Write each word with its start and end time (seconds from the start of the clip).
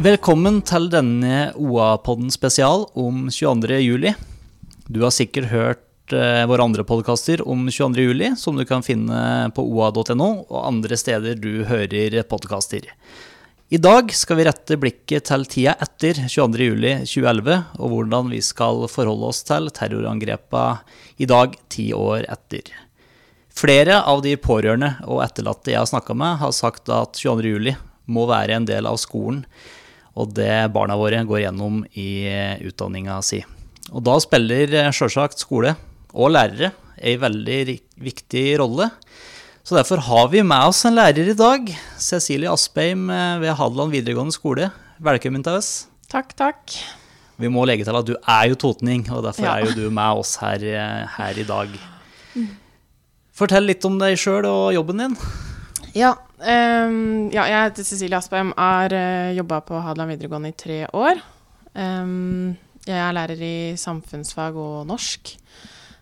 Velkommen 0.00 0.62
til 0.64 0.86
denne 0.88 1.50
OA-podden 1.60 2.30
spesial 2.32 2.86
om 2.96 3.26
22. 3.28 3.76
juli. 3.84 4.14
Du 4.88 5.02
har 5.04 5.12
sikkert 5.12 5.50
hørt 5.50 6.14
eh, 6.16 6.46
våre 6.48 6.64
andre 6.64 6.86
podkaster 6.88 7.42
om 7.44 7.66
22. 7.68 8.06
juli, 8.06 8.30
som 8.40 8.56
du 8.56 8.64
kan 8.64 8.80
finne 8.86 9.50
på 9.52 9.60
oa.no 9.60 10.30
og 10.46 10.56
andre 10.62 10.96
steder 10.96 11.36
du 11.36 11.66
hører 11.68 12.16
podkaster. 12.30 12.88
I 13.70 13.78
dag 13.78 14.10
skal 14.10 14.40
vi 14.40 14.44
rette 14.48 14.74
blikket 14.82 15.28
til 15.28 15.44
tida 15.46 15.76
etter 15.78 16.18
22. 16.26 16.64
juli 16.72 16.90
2011, 17.06 17.58
og 17.78 17.92
hvordan 17.92 18.32
vi 18.32 18.40
skal 18.42 18.82
forholde 18.90 19.28
oss 19.30 19.44
til 19.46 19.70
terrorangrepene 19.70 20.96
i 21.22 21.28
dag, 21.30 21.54
ti 21.70 21.92
år 21.94 22.26
etter. 22.26 22.72
Flere 23.54 24.00
av 24.10 24.24
de 24.24 24.32
pårørende 24.42 24.96
og 25.06 25.22
etterlatte 25.22 25.70
jeg 25.70 25.78
har 25.78 25.86
snakka 25.86 26.18
med, 26.18 26.40
har 26.42 26.56
sagt 26.56 26.90
at 26.90 27.14
22. 27.14 27.46
juli 27.46 27.76
må 28.10 28.26
være 28.26 28.58
en 28.58 28.66
del 28.66 28.90
av 28.90 28.98
skolen 28.98 29.44
og 30.18 30.34
det 30.34 30.72
barna 30.74 30.98
våre 30.98 31.22
går 31.22 31.44
gjennom 31.44 31.84
i 31.94 32.10
utdanninga 32.66 33.20
si. 33.22 33.38
Og 33.94 34.02
da 34.02 34.18
spiller 34.18 34.90
sjølsagt 34.90 35.46
skole 35.46 35.76
og 36.10 36.34
lærere 36.34 36.72
ei 37.00 37.14
veldig 37.22 37.78
viktig 38.02 38.44
rolle. 38.60 38.90
Så 39.70 39.76
derfor 39.78 40.00
har 40.02 40.24
vi 40.32 40.40
med 40.42 40.66
oss 40.66 40.80
en 40.82 40.96
lærer 40.96 41.28
i 41.30 41.34
dag. 41.38 41.68
Cecilie 42.02 42.50
Aspeim 42.50 43.04
ved 43.06 43.52
Hadeland 43.54 43.92
videregående 43.94 44.34
skole. 44.34 44.64
Velkommen 44.98 45.44
til 45.46 45.60
oss. 45.60 45.68
Takk, 46.10 46.32
takk. 46.34 46.74
Vi 47.38 47.46
må 47.54 47.62
legge 47.70 47.86
til 47.86 47.94
at 47.94 48.08
du 48.08 48.16
er 48.18 48.48
jo 48.50 48.58
totning, 48.58 49.04
og 49.14 49.22
derfor 49.28 49.46
Ja. 49.46 49.52
er 49.60 49.68
jo 49.68 49.76
du 49.76 49.94
med 49.94 50.24
oss 50.24 50.34
her, 50.42 50.58
her 51.06 51.38
i 51.38 51.46
dag. 51.46 51.78
Fortell 53.30 53.70
litt 53.70 53.86
om 53.86 54.00
deg 54.02 54.18
sjøl 54.18 54.42
og 54.50 54.74
jobben 54.74 55.04
din. 55.04 55.16
Ja, 55.94 56.16
um, 56.18 57.30
ja, 57.30 57.46
jeg 57.46 57.70
heter 57.70 57.84
Cecilie 57.84 58.18
Aspeim, 58.18 58.52
har 58.58 58.90
uh, 58.90 59.30
jobba 59.38 59.62
på 59.62 59.78
Hadeland 59.78 60.16
videregående 60.16 60.50
i 60.50 60.58
tre 60.66 60.86
år. 60.90 61.22
Um, 61.78 62.56
jeg 62.90 62.98
er 62.98 63.14
lærer 63.14 63.38
i 63.38 63.76
samfunnsfag 63.78 64.50
og 64.58 64.82
norsk. 64.90 65.36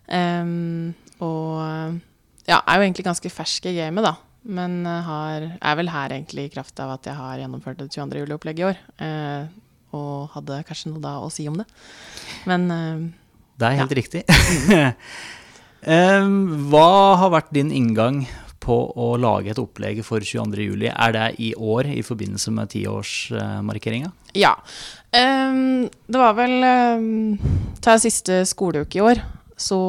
Um, 0.08 0.94
og 1.20 2.00
ja, 2.48 2.62
er 2.64 2.80
jo 2.80 2.86
egentlig 2.86 3.06
ganske 3.06 3.30
fersk 3.32 3.68
i 3.68 3.76
gamet, 3.76 4.06
da. 4.06 4.16
Men 4.48 4.80
eh, 4.88 5.04
har, 5.04 5.46
er 5.60 5.78
vel 5.80 5.90
her 5.92 6.14
egentlig 6.16 6.48
i 6.48 6.52
kraft 6.54 6.78
av 6.80 6.94
at 6.96 7.08
jeg 7.08 7.18
har 7.18 7.40
gjennomført 7.42 7.82
et 7.84 7.92
22. 7.92 8.22
juli-opplegg 8.24 8.62
i 8.62 8.68
år. 8.70 8.84
eh, 9.04 9.48
og 9.96 10.28
hadde 10.34 10.58
kanskje 10.68 10.90
noe 10.92 11.00
da 11.00 11.14
å 11.24 11.30
si 11.32 11.46
om 11.48 11.56
det. 11.56 11.64
Men 12.48 12.66
eh, 12.72 13.06
Det 13.60 13.68
er 13.68 13.78
helt 13.80 13.94
riktig. 13.96 14.24
eh, 15.94 16.28
hva 16.72 16.90
har 17.22 17.32
vært 17.32 17.54
din 17.56 17.72
inngang 17.72 18.26
på 18.60 18.76
å 19.00 19.14
lage 19.16 19.54
et 19.54 19.60
opplegg 19.60 20.02
for 20.04 20.20
22. 20.20 20.66
juli? 20.72 20.90
Er 20.92 21.14
det 21.16 21.26
i 21.40 21.54
år 21.56 21.88
i 21.88 22.02
forbindelse 22.04 22.52
med 22.52 22.68
tiårsmarkeringa? 22.74 24.12
Ja. 24.36 24.58
Det 25.08 26.20
var 26.20 26.34
vel 26.36 26.66
um, 27.00 27.38
Ta 27.80 27.94
siste 27.96 28.42
skoleuke 28.44 28.98
i 28.98 29.00
år, 29.00 29.22
så 29.58 29.80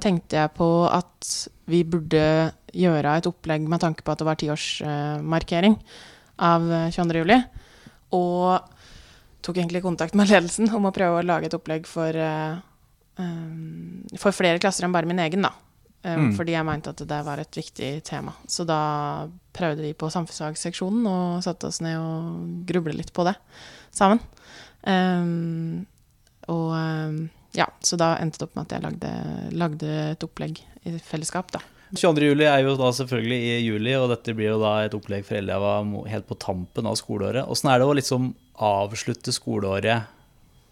tenkte 0.00 0.40
jeg 0.40 0.54
på 0.56 0.68
at 0.88 1.32
vi 1.68 1.82
burde 1.84 2.24
gjøre 2.72 3.18
et 3.18 3.28
opplegg 3.28 3.66
med 3.68 3.82
tanke 3.82 4.04
på 4.04 4.12
at 4.12 4.20
det 4.20 4.28
var 4.28 4.38
tiårsmarkering 4.40 5.76
av 6.48 6.66
eh, 6.72 6.90
22. 6.94 7.22
juli. 7.22 7.38
Og 8.16 8.74
tok 9.44 9.60
egentlig 9.60 9.84
kontakt 9.84 10.16
med 10.18 10.30
ledelsen 10.30 10.70
om 10.74 10.88
å 10.88 10.94
prøve 10.94 11.20
å 11.20 11.26
lage 11.26 11.48
et 11.48 11.56
opplegg 11.56 11.86
for, 11.88 12.16
eh, 12.16 12.58
um, 13.20 14.04
for 14.18 14.36
flere 14.36 14.60
klasser 14.62 14.86
enn 14.86 14.94
bare 14.96 15.08
min 15.08 15.20
egen, 15.24 15.44
da. 15.44 15.52
Um, 16.04 16.28
Mm. 16.28 16.34
Fordi 16.36 16.54
jeg 16.54 16.64
mente 16.64 16.90
at 16.94 17.00
det 17.10 17.22
var 17.26 17.40
et 17.42 17.56
viktig 17.58 17.88
tema. 18.06 18.32
Så 18.46 18.64
da 18.64 19.28
prøvde 19.52 19.82
vi 19.82 19.96
på 19.98 20.08
samfunnsfagseksjonen 20.14 21.08
og 21.10 21.42
satte 21.42 21.66
oss 21.66 21.80
ned 21.82 21.98
og 21.98 22.66
grublet 22.68 22.96
litt 22.96 23.12
på 23.12 23.26
det 23.26 23.34
sammen. 23.90 24.22
Um, 24.86 25.86
og 26.48 27.28
ja, 27.56 27.68
så 27.80 27.96
da 28.00 28.14
endte 28.20 28.42
det 28.42 28.48
opp 28.48 28.56
med 28.58 28.66
at 28.66 28.76
jeg 28.76 28.84
lagde, 28.84 29.12
lagde 29.56 29.92
et 30.12 30.24
opplegg 30.24 30.60
i 30.88 30.98
fellesskap, 31.04 31.52
da. 31.54 31.62
22. 31.96 32.26
juli 32.34 32.44
er 32.44 32.60
jo 32.66 32.74
da 32.76 32.90
selvfølgelig 32.92 33.38
i 33.38 33.54
juli, 33.64 33.94
og 33.96 34.10
dette 34.12 34.34
blir 34.36 34.50
jo 34.50 34.58
da 34.60 34.74
et 34.84 34.96
opplegg 34.96 35.24
for 35.24 35.38
elever 35.38 35.86
helt 36.12 36.28
på 36.28 36.36
tampen 36.40 36.88
av 36.88 36.98
skoleåret. 37.00 37.48
Åssen 37.48 37.70
er 37.72 37.80
det 37.80 37.88
å 37.88 37.96
liksom 37.96 38.34
avslutte 38.68 39.32
skoleåret 39.32 40.10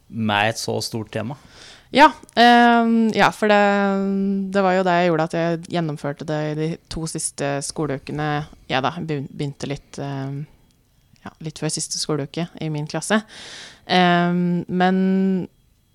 med 0.09 0.53
et 0.53 0.60
så 0.60 0.76
stort 0.84 1.15
tema? 1.15 1.38
Ja, 1.94 2.10
eh, 2.36 2.91
ja 3.16 3.31
for 3.32 3.48
det, 3.48 3.62
det 4.53 4.65
var 4.66 4.76
jo 4.76 4.84
det 4.84 4.98
jeg 4.98 5.09
gjorde 5.09 5.28
at 5.31 5.38
jeg 5.38 5.65
gjennomførte 5.78 6.28
det 6.28 6.41
i 6.50 6.54
de 6.59 6.69
to 6.92 7.06
siste 7.09 7.56
skoleukene. 7.65 8.31
Jeg 8.69 8.84
da 8.84 8.92
begynte 9.00 9.70
litt, 9.70 9.97
eh, 10.03 10.36
ja, 11.25 11.32
litt 11.47 11.62
før 11.62 11.72
siste 11.72 12.00
skoleuke 12.03 12.50
i 12.60 12.69
min 12.72 12.91
klasse. 12.91 13.22
Eh, 13.88 14.32
men 14.69 14.98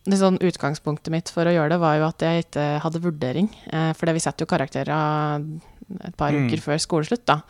sånn 0.09 0.39
utgangspunktet 0.41 1.11
mitt 1.13 1.29
for 1.29 1.45
å 1.45 1.53
gjøre 1.53 1.69
det 1.75 1.79
var 1.79 1.97
jo 1.99 2.07
at 2.07 2.23
jeg 2.25 2.45
ikke 2.47 2.81
hadde 2.81 3.01
vurdering. 3.03 3.49
Eh, 3.71 3.91
for 3.93 4.11
vi 4.11 4.19
setter 4.23 4.45
jo 4.45 4.49
karakterer 4.49 4.89
et 6.05 6.15
par 6.17 6.31
Mm. 6.31 6.47
uker 6.47 6.57
før 6.63 6.79
skoleslutt, 6.79 7.25
da. 7.25 7.41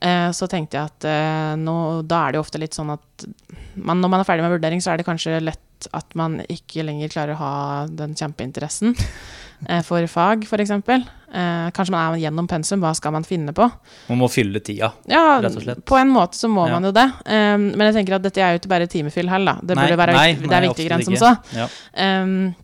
Eh, 0.00 0.30
så 0.30 0.46
tenkte 0.46 0.76
jeg 0.78 0.84
at 0.84 1.04
eh, 1.04 1.56
nå, 1.56 2.06
da 2.06 2.26
er 2.28 2.32
det 2.32 2.38
jo 2.38 2.44
ofte 2.44 2.60
litt 2.60 2.74
sånn 2.76 2.92
at 2.92 3.26
man, 3.74 4.00
når 4.00 4.08
man 4.10 4.20
er 4.20 4.24
ferdig 4.28 4.42
med 4.46 4.60
vurdering, 4.60 4.80
så 4.80 4.92
er 4.92 4.98
det 4.98 5.06
kanskje 5.06 5.40
lett 5.42 5.58
at 5.94 6.14
man 6.18 6.40
ikke 6.48 6.82
lenger 6.84 7.08
klarer 7.12 7.34
å 7.36 7.38
ha 7.42 7.86
den 7.86 8.14
kjempeinteressen 8.18 8.96
eh, 9.68 9.82
for 9.86 10.02
fag, 10.10 10.44
f.eks. 10.48 10.70
Eh, 10.70 11.70
kanskje 11.76 11.92
man 11.92 12.14
er 12.16 12.22
gjennom 12.24 12.48
pensum, 12.48 12.80
hva 12.80 12.94
skal 12.96 13.12
man 13.12 13.24
finne 13.28 13.52
på? 13.54 13.66
Man 14.08 14.18
må 14.18 14.28
fylle 14.32 14.60
tida. 14.64 14.92
Ja, 15.06 15.38
Rett 15.44 15.56
og 15.56 15.62
slett. 15.62 15.84
på 15.84 15.98
en 16.00 16.08
måte 16.10 16.34
så 16.40 16.48
må 16.48 16.66
Ja. 16.66 16.72
man 16.78 16.84
jo 16.88 16.92
det. 16.96 17.04
Um, 17.26 17.68
men 17.76 17.86
jeg 17.92 17.94
tenker 18.00 18.16
at 18.16 18.22
dette 18.22 18.40
er 18.42 18.56
jo 18.56 18.62
ikke 18.62 18.72
bare 18.74 18.86
timefyll 18.90 19.28
heller, 19.28 19.60
da. 19.60 19.66
Det 19.74 19.76
Nei, 19.76 19.86
være 19.96 20.16
nei, 20.16 20.32
det 20.34 20.48
nei, 20.50 20.56
er 20.62 20.68
viktigere 20.70 20.98
enn 20.98 21.04
som 21.04 21.16
så. 21.20 21.36
Ja. 21.54 21.68
Um, 22.22 22.54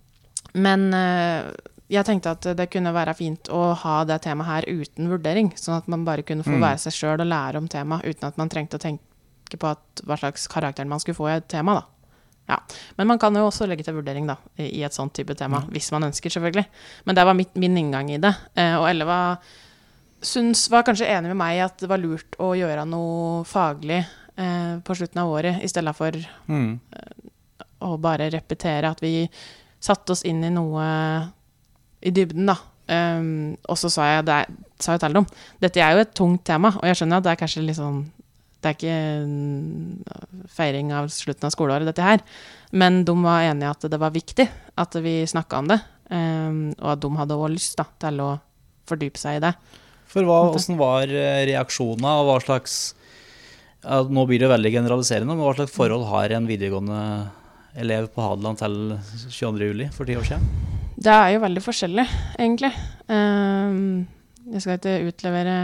men 0.54 0.88
uh, 0.94 1.52
jeg 1.90 2.06
tenkte 2.08 2.30
at 2.32 2.46
det 2.56 2.70
kunne 2.72 2.92
være 2.94 3.12
fint 3.14 3.50
å 3.52 3.74
ha 3.76 3.96
det 4.08 4.20
temaet 4.24 4.48
her 4.48 4.68
uten 4.72 5.10
vurdering, 5.12 5.52
sånn 5.60 5.76
at 5.76 5.88
man 5.92 6.04
bare 6.06 6.22
kunne 6.26 6.42
få 6.46 6.56
Mm. 6.56 6.62
være 6.64 6.78
seg 6.86 6.92
sjøl 6.96 7.20
og 7.20 7.26
lære 7.28 7.56
om 7.60 7.68
temaet 7.68 8.04
uten 8.08 8.28
at 8.28 8.38
man 8.40 8.48
trengte 8.48 8.78
å 8.78 8.80
tenke 8.80 9.58
på 9.60 9.68
at, 9.70 10.00
hva 10.06 10.16
slags 10.18 10.48
karakter 10.48 10.86
man 10.88 10.98
skulle 10.98 11.14
få 11.18 11.28
i 11.28 11.36
et 11.36 11.48
tema. 11.48 11.74
da. 11.74 11.82
Ja. 12.48 12.58
Men 12.98 13.06
man 13.08 13.18
kan 13.18 13.34
jo 13.34 13.46
også 13.48 13.66
legge 13.66 13.84
til 13.86 13.94
vurdering 13.96 14.26
da, 14.28 14.34
i, 14.60 14.82
et 14.84 14.92
sånt 14.92 15.14
type 15.16 15.32
tema, 15.38 15.62
Mm. 15.64 15.70
hvis 15.72 15.90
man 15.94 16.04
ønsker, 16.10 16.30
selvfølgelig. 16.30 16.66
Men 17.06 17.16
det 17.16 17.24
var 17.24 17.34
mitt, 17.38 17.54
min 17.56 17.76
inngang 17.80 18.10
i 18.12 18.18
det. 18.20 18.34
Eh, 18.54 18.74
og 18.76 18.88
Elle 18.90 19.06
var, 19.08 19.38
syns, 20.20 20.66
var 20.70 20.84
kanskje 20.84 21.08
enig 21.08 21.30
med 21.32 21.36
meg 21.40 21.56
i 21.56 21.62
at 21.64 21.78
det 21.80 21.88
var 21.88 21.98
lurt 22.02 22.36
å 22.38 22.52
gjøre 22.56 22.84
noe 22.88 23.44
faglig 23.48 24.02
eh, 24.36 24.76
på 24.84 24.96
slutten 24.98 25.22
av 25.22 25.30
året, 25.32 25.62
i 25.64 25.68
stedet 25.72 25.96
for 25.96 26.12
Mm. 26.48 26.80
og 27.84 28.00
bare 28.00 28.30
repetere 28.32 28.90
at 28.90 29.00
vi 29.00 29.28
satte 29.80 30.12
oss 30.12 30.22
inn 30.24 30.42
i 30.44 30.50
noe 30.52 30.84
i 32.04 32.10
dybden, 32.10 32.46
da. 32.46 32.56
Um, 32.84 33.56
og 33.68 33.78
så 33.80 33.88
sa 33.88 34.04
jeg, 34.10 34.24
det 34.28 34.38
sa 34.84 34.92
jeg 34.92 35.00
til 35.00 35.14
dem 35.16 35.24
dette 35.62 35.80
er 35.80 35.94
jo 35.96 36.02
et 36.04 36.10
tungt 36.14 36.42
tema, 36.44 36.68
og 36.76 36.84
jeg 36.84 36.98
skjønner 36.98 37.16
at 37.16 37.24
det 37.24 37.30
er 37.32 37.38
kanskje 37.40 37.62
litt 37.64 37.78
sånn 37.78 38.02
Det 38.64 38.70
er 38.70 38.78
ikke 38.78 40.48
feiring 40.56 40.92
av 40.96 41.10
slutten 41.12 41.44
av 41.44 41.52
skoleåret, 41.52 41.88
dette 41.90 42.04
her. 42.04 42.22
Men 42.72 43.02
de 43.04 43.14
var 43.20 43.44
enige 43.44 43.72
at 43.74 43.84
det 43.92 44.00
var 44.00 44.14
viktig 44.14 44.46
at 44.80 44.96
vi 45.04 45.18
snakka 45.28 45.60
om 45.60 45.68
det. 45.68 45.80
Um, 46.08 46.58
og 46.80 46.94
at 46.94 47.02
de 47.02 47.10
hadde 47.16 47.36
også 47.36 47.52
lyst 47.52 47.76
da, 47.80 47.86
til 48.06 48.20
å 48.24 48.30
fordype 48.88 49.20
seg 49.20 49.38
i 49.38 49.44
det. 49.44 49.52
For 50.08 50.24
hva, 50.24 50.40
hvordan 50.52 50.78
var 50.78 51.10
eh, 51.10 51.44
reaksjonene, 51.50 52.12
og 52.20 52.28
hva 52.28 52.36
slags 52.44 52.76
ja, 53.84 54.00
Nå 54.04 54.24
blir 54.28 54.40
det 54.40 54.50
veldig 54.52 54.72
generaliserende, 54.76 55.34
men 55.34 55.44
hva 55.44 55.54
slags 55.58 55.74
forhold 55.74 56.06
har 56.08 56.32
en 56.36 56.48
videregående 56.48 57.00
elev 57.80 58.08
på 58.14 58.22
Hadeland 58.22 58.60
til 58.60 58.76
22. 59.26 59.68
juli 59.72 59.88
for 59.92 60.08
ti 60.08 60.16
år 60.16 60.28
siden? 60.28 60.46
Det 60.94 61.12
er 61.12 61.34
jo 61.34 61.42
veldig 61.42 61.62
forskjellig, 61.64 62.04
egentlig. 62.38 62.70
Um, 63.10 64.04
jeg 64.52 64.60
skal 64.64 64.76
ikke 64.78 64.94
utlevere 65.08 65.54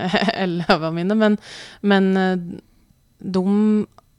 elevene 0.44 0.92
mine, 0.98 1.16
men, 1.16 1.36
men 1.82 2.08
eh, 2.20 2.34
de, 3.22 3.42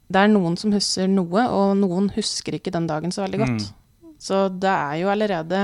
det 0.09 0.21
er 0.23 0.31
noen 0.31 0.55
som 0.57 0.73
husker 0.73 1.09
noe, 1.11 1.43
og 1.53 1.75
noen 1.77 2.09
husker 2.15 2.57
ikke 2.57 2.73
den 2.73 2.87
dagen 2.89 3.13
så 3.13 3.25
veldig 3.25 3.41
godt. 3.43 3.67
Så 4.17 4.47
det 4.49 4.71
er 4.73 4.95
jo 5.03 5.11
allerede 5.13 5.59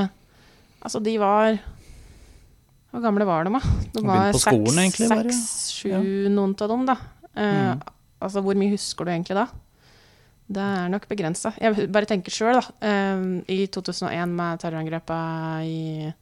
Altså, 0.83 0.99
de 1.01 1.15
var 1.17 1.55
Hvor 2.91 3.01
gamle 3.01 3.25
var 3.25 3.47
de, 3.47 3.53
da? 3.55 3.61
De 3.95 4.01
var 4.05 4.33
bare. 5.09 5.31
seks, 5.31 5.71
sju, 5.79 5.89
noen 6.29 6.53
av 6.61 6.69
dem, 6.75 6.83
da. 6.91 6.97
Eh, 7.33 7.73
Mm. 7.73 7.81
Altså, 8.23 8.39
hvor 8.45 8.55
mye 8.55 8.71
husker 8.75 9.03
du 9.07 9.11
egentlig 9.11 9.35
da? 9.35 9.47
Det 10.53 10.61
er 10.63 10.91
nok 10.93 11.07
begrensa. 11.09 11.53
Jeg 11.59 11.87
bare 11.91 12.05
tenker 12.07 12.31
sjøl, 12.31 12.59
da. 12.59 12.63
Uh, 12.83 13.41
I 13.51 13.65
2001 13.73 14.35
med 14.37 14.61
terrorangrepet 14.61 15.65
i 15.65 16.13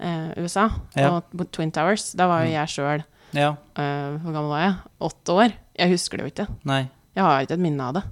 eh, 0.00 0.32
USA 0.38 0.68
Ja. 0.96 1.10
og 1.16 1.50
Twin 1.52 1.70
Towers, 1.72 2.12
da 2.12 2.26
var 2.26 2.44
jo 2.44 2.50
Mm. 2.50 2.52
jeg 2.52 2.68
sjøl 2.68 3.04
Ja. 3.32 3.54
Hvor 3.74 4.32
gammel 4.32 4.48
var 4.48 4.60
jeg? 4.60 4.74
Åtte 5.00 5.32
år. 5.34 5.52
Jeg 5.76 5.90
husker 5.90 6.16
det 6.18 6.24
jo 6.24 6.30
ikke. 6.44 6.48
Nei. 6.64 6.88
Jeg 7.14 7.22
har 7.24 7.40
ikke 7.42 7.52
et 7.52 7.60
minne 7.60 7.80
av 7.80 7.94
det. 7.94 8.02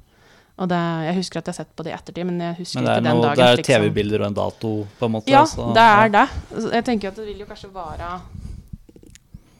Og 0.59 0.69
det, 0.69 0.77
jeg 0.77 1.15
husker 1.17 1.39
at 1.39 1.47
jeg 1.47 1.55
har 1.55 1.65
sett 1.65 1.77
på 1.77 1.83
det 1.85 1.93
i 1.93 1.97
ettertid, 1.97 2.27
men 2.27 2.39
jeg 2.41 2.57
husker 2.59 2.81
Men 2.81 2.85
ikke 2.91 3.03
den 3.05 3.17
noe, 3.17 3.23
dagen. 3.23 3.57
det 3.57 3.59
er 3.59 3.63
TV-bilder 3.79 4.21
og 4.21 4.27
en 4.27 4.35
dato, 4.35 4.87
på 5.01 5.07
en 5.07 5.13
måte? 5.13 5.27
Ja, 5.31 5.43
så- 5.45 5.73
det 5.75 5.83
er 5.83 6.09
det. 6.09 6.29
Altså, 6.55 6.73
Jeg 6.73 6.85
tenker 6.85 7.09
at 7.09 7.15
det 7.17 7.27
vil 7.27 7.39
jo 7.39 7.47
kanskje 7.47 7.73
være 7.73 8.21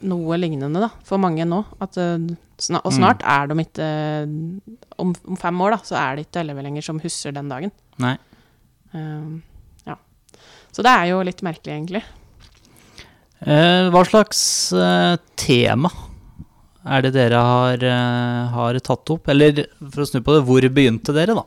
noe 0.03 0.37
lignende 0.37 0.79
da, 0.79 0.89
for 1.03 1.17
mange 1.17 1.45
nå. 1.47 1.63
At, 1.81 1.97
og 1.97 2.37
snart 2.59 2.85
og 2.85 2.91
Mm. 2.93 2.97
snart 2.99 3.21
er 3.23 3.47
de 3.47 3.55
ikke 3.63 4.79
om, 4.99 5.15
om 5.27 5.35
fem 5.35 5.61
år 5.61 5.71
da, 5.71 5.77
så 5.77 5.95
er 5.97 6.15
det 6.15 6.27
ikke 6.31 6.41
elleve 6.43 6.63
lenger 6.63 6.83
som 6.83 6.99
husker 6.99 7.33
den 7.33 7.49
dagen. 7.49 7.71
Nei. 7.97 8.17
Um. 8.93 9.43
Så 10.75 10.83
det 10.83 10.91
er 10.91 11.13
jo 11.13 11.21
litt 11.23 11.39
merkelig, 11.45 11.71
egentlig. 11.71 12.03
Eh, 13.45 13.87
hva 13.93 14.01
slags 14.07 14.41
eh, 14.75 15.15
tema 15.39 15.91
er 16.85 17.05
det 17.05 17.13
dere 17.15 17.39
har, 17.41 17.83
eh, 17.83 18.51
har 18.51 18.79
tatt 18.83 19.11
opp? 19.15 19.31
Eller 19.31 19.63
for 19.79 20.03
å 20.03 20.09
snu 20.09 20.19
på 20.19 20.35
det, 20.35 20.43
hvor 20.49 20.67
begynte 20.67 21.15
dere, 21.15 21.37
da? 21.37 21.45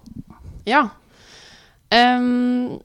Ja. 0.69 0.83
Um, 1.93 2.81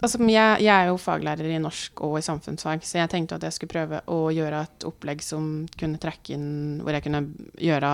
altså, 0.00 0.18
jeg, 0.26 0.66
jeg 0.66 0.74
er 0.74 0.90
jo 0.90 1.00
faglærer 1.02 1.54
i 1.54 1.62
norsk 1.62 2.02
og 2.06 2.18
i 2.18 2.26
samfunnsfag, 2.26 2.82
så 2.86 3.00
jeg 3.00 3.12
tenkte 3.14 3.38
at 3.38 3.46
jeg 3.46 3.54
skulle 3.54 3.74
prøve 3.74 4.02
å 4.10 4.20
gjøre 4.34 4.66
et 4.66 4.86
opplegg 4.90 5.22
som 5.24 5.66
kunne 5.78 6.02
trekke 6.02 6.36
inn 6.36 6.46
Hvor 6.82 6.94
jeg 6.94 7.06
kunne 7.06 7.24
gjøre, 7.62 7.90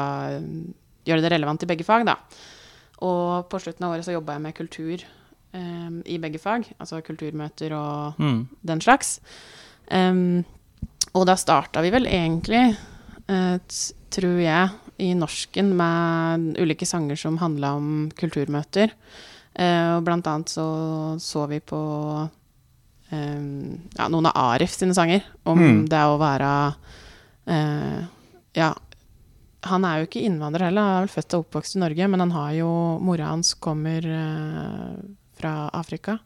gjøre 1.09 1.25
det 1.25 1.33
relevant 1.37 1.65
i 1.65 1.71
begge 1.71 1.87
fag, 1.89 2.09
da. 2.09 2.17
Og 3.05 3.50
på 3.53 3.61
slutten 3.61 3.85
av 3.85 3.97
året 3.97 4.09
så 4.09 4.17
jobba 4.17 4.39
jeg 4.39 4.44
med 4.49 4.56
kultur 4.56 5.05
ehm, 5.54 6.02
i 6.06 6.19
begge 6.19 6.38
fag, 6.40 6.66
altså 6.81 7.02
kulturmøter 7.04 7.72
og 7.76 8.14
Mm. 8.19 8.49
den 8.64 8.81
slags. 8.81 9.20
Um, 9.90 10.44
og 11.14 11.26
da 11.26 11.34
starta 11.37 11.82
vi 11.82 11.90
vel 11.90 12.06
egentlig, 12.06 12.76
eh, 13.28 13.58
tror 14.10 14.38
jeg, 14.40 14.70
i 14.99 15.12
norsken 15.14 15.72
med 15.76 16.56
ulike 16.60 16.87
sanger 16.87 17.16
som 17.19 17.38
handla 17.38 17.75
om 17.76 18.10
kulturmøter. 18.16 18.93
Uh, 19.58 19.99
og 19.99 20.04
blant 20.04 20.26
annet 20.26 20.49
så 20.49 21.19
så 21.20 21.46
vi 21.49 21.58
på 21.60 21.76
um, 23.12 23.78
ja, 23.98 24.08
noen 24.08 24.26
av 24.31 24.37
Arif 24.55 24.72
sine 24.76 24.94
sanger, 24.96 25.22
om 25.44 25.58
Mm. 25.58 25.88
det 25.88 25.98
å 26.06 26.19
være 26.19 26.75
uh, 27.48 28.05
Ja, 28.55 28.75
han 29.64 29.84
er 29.84 30.00
jo 30.00 30.06
ikke 30.06 30.25
innvandrer 30.26 30.66
heller, 30.69 30.82
han 30.82 30.96
er 31.02 31.06
vel 31.06 31.14
født 31.22 31.34
og 31.34 31.44
oppvokst 31.46 31.76
i 31.76 31.81
Norge, 31.81 32.08
men 32.08 32.20
han 32.20 32.31
har 32.34 32.52
jo 32.52 32.98
Mora 33.00 33.26
hans 33.31 33.55
kommer 33.55 34.05
eh, 34.05 34.96
fra 35.43 35.55
Afrika. 35.75 36.19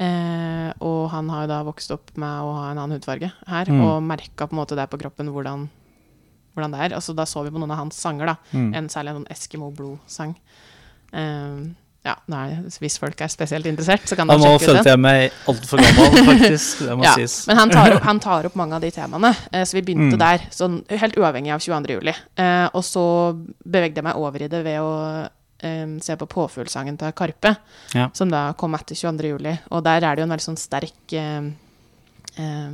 Eh, 0.00 0.70
og 0.80 1.10
han 1.12 1.28
har 1.32 1.44
jo 1.44 1.50
da 1.50 1.58
vokst 1.66 1.90
opp 1.92 2.12
med 2.20 2.44
å 2.46 2.54
ha 2.56 2.70
en 2.70 2.78
annen 2.78 2.96
hudfarge 2.98 3.30
her, 3.50 3.66
Mm. 3.70 3.82
og 3.84 4.02
merka 4.02 4.46
på 4.48 4.52
en 4.56 4.60
måte 4.62 4.76
det 4.78 4.88
på 4.90 4.98
kroppen 5.00 5.28
hvordan, 5.28 5.68
hvordan 6.54 6.72
det 6.72 6.80
er. 6.80 6.94
Altså, 6.96 7.14
da 7.14 7.24
så 7.24 7.42
vi 7.44 7.50
på 7.50 7.58
noen 7.60 7.70
av 7.74 7.78
hans 7.84 7.96
sanger, 8.00 8.26
da. 8.26 8.36
Mm. 8.54 8.74
En 8.74 8.88
særlig 8.88 9.10
en 9.14 9.20
sånn 9.24 9.30
Eskimo 9.30 9.70
Blod-sang. 9.76 10.34
Eh, 11.12 11.68
ja, 12.06 12.14
nei, 12.32 12.46
hvis 12.80 12.96
folk 12.98 13.20
er 13.20 13.28
spesielt 13.28 13.66
interessert, 13.68 14.06
så 14.08 14.16
kan 14.16 14.26
de 14.26 14.38
sjekke 14.38 14.54
ut 14.54 14.60
den. 14.60 14.68
følte 14.76 14.88
jeg 14.94 15.00
meg 15.04 15.32
altfor 15.46 15.82
gammel, 15.84 16.24
faktisk. 16.30 16.78
Det 16.86 16.96
må 16.96 17.04
Ja, 17.08 17.14
sies. 17.18 17.46
men 17.46 17.56
han 17.60 17.68
tar, 17.70 17.92
opp, 17.98 18.02
han 18.10 18.20
tar 18.20 18.46
opp 18.48 18.56
mange 18.56 18.72
av 18.78 18.80
de 18.80 18.90
temaene, 18.90 19.34
eh, 19.52 19.64
så 19.68 19.74
vi 19.76 19.82
begynte 19.82 20.16
Mm. 20.16 20.18
der. 20.18 20.38
Sånn, 20.50 20.78
helt 20.88 21.14
uavhengig 21.20 21.52
av 21.52 21.60
22. 21.60 21.92
juli. 22.00 22.14
Eh, 22.38 22.68
og 22.72 22.82
så 22.82 23.04
bevegde 23.68 23.96
jeg 24.00 24.04
meg 24.04 24.16
over 24.16 24.40
i 24.42 24.48
det 24.48 24.64
ved 24.64 24.80
å 24.80 25.28
eh, 25.62 25.86
se 26.00 26.16
på 26.16 26.28
påfuglsangen 26.30 26.98
til 27.00 27.12
Karpe, 27.12 27.56
Ja. 27.94 28.10
som 28.12 28.30
da 28.30 28.52
kom 28.52 28.74
etter 28.74 28.94
22. 28.94 29.34
juli. 29.34 29.58
Og 29.70 29.84
der 29.84 30.04
er 30.04 30.16
det 30.16 30.22
jo 30.22 30.28
en 30.28 30.36
veldig 30.36 30.48
sånn 30.48 30.60
sterk 30.60 31.12
eh, 31.12 31.50
eh, 32.36 32.70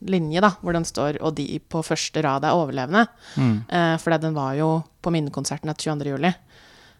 linje, 0.00 0.40
da, 0.40 0.50
hvor 0.62 0.72
den 0.72 0.84
står 0.84 1.20
'og 1.20 1.34
de 1.34 1.60
på 1.60 1.82
første 1.84 2.22
rad 2.22 2.44
er 2.44 2.56
overlevende'. 2.56 3.08
Mm. 3.36 3.64
Uh, 3.70 3.96
for 3.98 4.18
den 4.18 4.34
var 4.34 4.54
jo 4.54 4.84
på 5.02 5.10
minnekonserten 5.10 5.70
etter 5.70 5.90
22. 5.92 6.10
juli. 6.16 6.34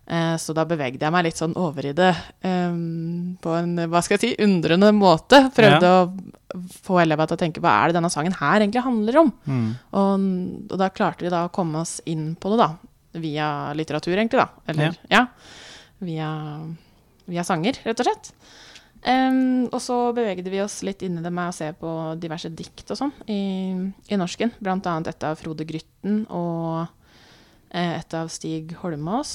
Eh, 0.09 0.37
så 0.41 0.55
da 0.57 0.65
bevegde 0.65 1.05
jeg 1.05 1.13
meg 1.13 1.27
litt 1.27 1.37
sånn 1.37 1.53
over 1.61 1.85
i 1.85 1.93
det 1.93 2.15
um, 2.49 3.35
på 3.45 3.53
en 3.59 3.75
hva 3.93 4.01
skal 4.01 4.17
jeg 4.17 4.23
si, 4.23 4.31
undrende 4.41 4.89
måte. 4.97 5.43
Prøvde 5.53 5.91
å 5.93 6.07
få 6.87 7.03
elevene 7.03 7.29
til 7.29 7.37
å 7.37 7.43
tenke 7.43 7.61
hva 7.61 7.75
er 7.83 7.91
det 7.91 7.99
denne 7.99 8.11
sangen 8.13 8.33
her 8.39 8.63
egentlig 8.63 8.87
handler 8.87 9.19
om? 9.21 9.33
Mm. 9.45 9.67
Og, 10.01 10.25
og 10.73 10.81
da 10.81 10.89
klarte 10.89 11.27
vi 11.27 11.33
da 11.35 11.45
å 11.45 11.53
komme 11.53 11.83
oss 11.85 11.99
inn 12.09 12.31
på 12.41 12.55
det, 12.55 12.61
da. 12.63 12.71
Via 13.17 13.73
litteratur, 13.73 14.17
egentlig, 14.17 14.43
da. 14.43 14.49
Eller 14.69 14.97
ja. 15.09 15.25
via, 16.05 16.31
via 17.25 17.45
sanger, 17.47 17.79
rett 17.87 18.03
og 18.03 18.09
slett. 18.09 18.33
Um, 18.99 19.69
og 19.71 19.79
så 19.81 19.97
bevegde 20.13 20.51
vi 20.51 20.59
oss 20.61 20.81
litt 20.83 21.05
inn 21.07 21.21
i 21.21 21.23
det 21.23 21.31
med 21.31 21.53
å 21.53 21.55
se 21.55 21.71
på 21.79 21.91
diverse 22.19 22.51
dikt 22.51 22.91
og 22.91 22.99
sånn 22.99 23.13
i, 23.31 23.41
i 24.11 24.19
norsken. 24.19 24.53
Blant 24.59 24.89
annet 24.91 25.13
et 25.13 25.27
av 25.29 25.39
Frode 25.39 25.67
Grytten 25.69 26.25
og 26.35 26.89
eh, 27.71 27.95
et 28.01 28.19
av 28.19 28.31
Stig 28.33 28.75
Holmås. 28.83 29.33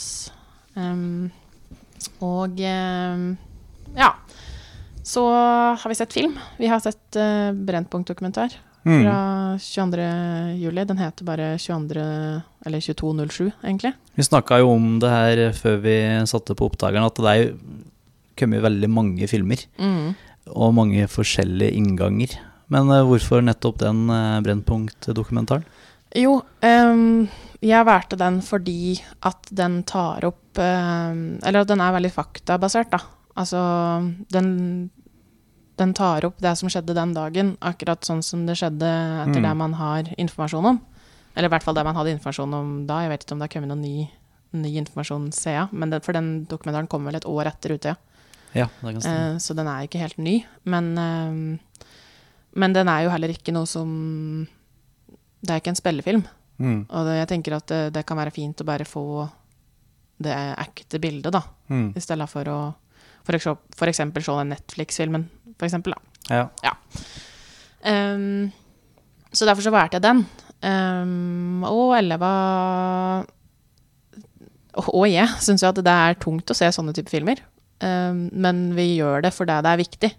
Um, 0.76 1.32
og 2.20 2.60
um, 2.60 3.26
ja. 3.96 4.12
Så 5.04 5.24
har 5.32 5.90
vi 5.90 5.98
sett 6.00 6.16
film. 6.16 6.38
Vi 6.60 6.70
har 6.72 6.84
sett 6.84 7.18
uh, 7.20 7.52
Brennpunkt-dokumentar 7.56 8.60
Mm. 8.84 9.04
fra 9.06 9.18
22. 9.64 10.08
juli. 10.60 10.86
Den 10.90 11.00
heter 11.00 11.28
bare 11.28 11.54
22. 11.62 12.04
Eller 12.66 12.84
2207, 12.84 13.52
egentlig. 13.64 13.94
Vi 14.16 14.28
snakka 14.28 14.60
jo 14.62 14.74
om 14.76 15.00
det 15.04 15.12
her 15.12 15.44
før 15.58 15.80
vi 15.84 15.98
satte 16.30 16.56
på 16.56 16.68
opptakeren, 16.70 17.08
at 17.08 17.20
det 17.20 17.34
er 17.34 17.54
kommet 18.40 18.64
veldig 18.64 18.90
mange 18.92 19.28
filmer. 19.32 19.62
Og 20.52 20.76
mange 20.76 21.08
forskjellige 21.08 21.78
innganger. 21.80 22.36
Men 22.74 22.92
eh, 22.92 23.06
hvorfor 23.08 23.44
nettopp 23.44 23.80
den 23.84 24.06
uh, 24.10 24.42
Brennpunkt-dokumentaren? 24.44 25.66
Jo, 26.18 26.38
um, 26.62 27.28
jeg 27.64 27.88
valgte 27.88 28.20
den 28.20 28.40
fordi 28.46 29.00
at 29.26 29.50
den 29.56 29.80
tar 29.90 30.26
opp 30.28 30.60
um, 30.62 31.40
Eller 31.42 31.64
at 31.64 31.72
den 31.72 31.82
er 31.82 31.96
veldig 31.96 32.12
faktabasert, 32.14 32.92
da. 32.94 33.00
Altså, 33.40 33.62
den, 34.34 34.92
den 35.78 35.94
tar 35.94 36.26
opp 36.28 36.38
det 36.42 36.56
som 36.58 36.70
skjedde 36.70 36.94
den 36.94 37.14
dagen, 37.16 37.54
akkurat 37.62 38.02
sånn 38.06 38.22
som 38.24 38.46
det 38.46 38.56
skjedde 38.60 38.90
etter 39.24 39.40
Mm. 39.40 39.44
det 39.48 39.54
man 39.58 39.74
har 39.74 40.04
informasjon 40.18 40.66
om. 40.66 40.82
Eller 41.36 41.50
i 41.50 41.54
hvert 41.54 41.64
fall 41.64 41.74
det 41.74 41.84
man 41.84 41.96
hadde 41.96 42.12
informasjon 42.14 42.54
om 42.54 42.86
da. 42.88 43.00
Jeg 43.02 43.10
vet 43.10 43.24
ikke 43.26 43.32
om 43.34 43.40
det 43.40 43.48
har 43.50 43.54
kommet 43.62 43.70
noe 43.70 43.82
ny, 43.82 44.10
ny 44.54 44.78
informasjon 44.78 45.32
siden, 45.34 45.70
men 45.72 45.90
det, 45.90 46.04
for 46.06 46.14
den 46.14 46.46
dokumentaren 46.46 46.88
kommer 46.88 47.10
vel 47.12 47.16
et 47.16 47.26
år 47.26 47.48
etter 47.50 47.74
Utøya. 47.74 47.96
Ja, 48.54 48.68
det 48.84 49.02
kan. 49.02 49.12
Eh, 49.12 49.38
så 49.42 49.56
den 49.56 49.68
er 49.68 49.88
ikke 49.88 49.98
helt 50.00 50.18
ny. 50.20 50.46
Men, 50.64 50.96
eh, 50.98 51.58
men 52.54 52.74
den 52.74 52.88
er 52.88 53.04
jo 53.04 53.10
heller 53.10 53.30
ikke 53.30 53.52
noe 53.54 53.66
som 53.66 54.48
Det 55.44 55.50
er 55.50 55.60
ikke 55.60 55.74
en 55.74 55.76
spillefilm. 55.76 56.24
Mm. 56.60 56.86
Og 56.90 57.06
det, 57.06 57.18
jeg 57.18 57.28
tenker 57.28 57.56
at 57.58 57.66
det, 57.68 57.94
det 57.94 58.06
kan 58.06 58.16
være 58.16 58.32
fint 58.32 58.56
å 58.62 58.64
bare 58.64 58.86
få 58.86 59.30
det 60.24 60.32
ekte 60.32 61.02
bildet, 61.02 61.34
da. 61.34 61.42
Mm. 61.68 61.98
I 61.98 62.00
stedet 62.00 62.30
for 62.30 62.44
å 62.46 62.76
for 63.26 63.88
eksempel 63.88 64.24
se 64.24 64.32
den 64.32 64.50
Netflix-filmen, 64.52 65.26
for 65.58 65.68
eksempel, 65.68 65.96
da. 65.96 66.44
Ja. 66.64 66.74
Um, 67.84 68.52
så 69.34 69.48
derfor 69.48 69.66
så 69.66 69.74
valgte 69.74 70.00
jeg 70.00 70.06
den. 70.06 70.26
Um, 70.64 71.64
og 71.68 71.98
Elleva 71.98 72.34
og, 74.80 75.04
jeg 75.12 75.28
syns 75.44 75.62
jo 75.62 75.70
at 75.70 75.80
det 75.84 75.94
er 75.94 76.16
tungt 76.22 76.50
å 76.50 76.56
se 76.58 76.70
sånne 76.74 76.94
type 76.96 77.12
filmer. 77.12 77.42
Um, 77.84 78.30
men 78.32 78.70
vi 78.78 78.94
gjør 78.96 79.26
det 79.26 79.34
fordi 79.36 79.58
det 79.66 79.74
er 79.74 79.82
viktig. 79.82 80.12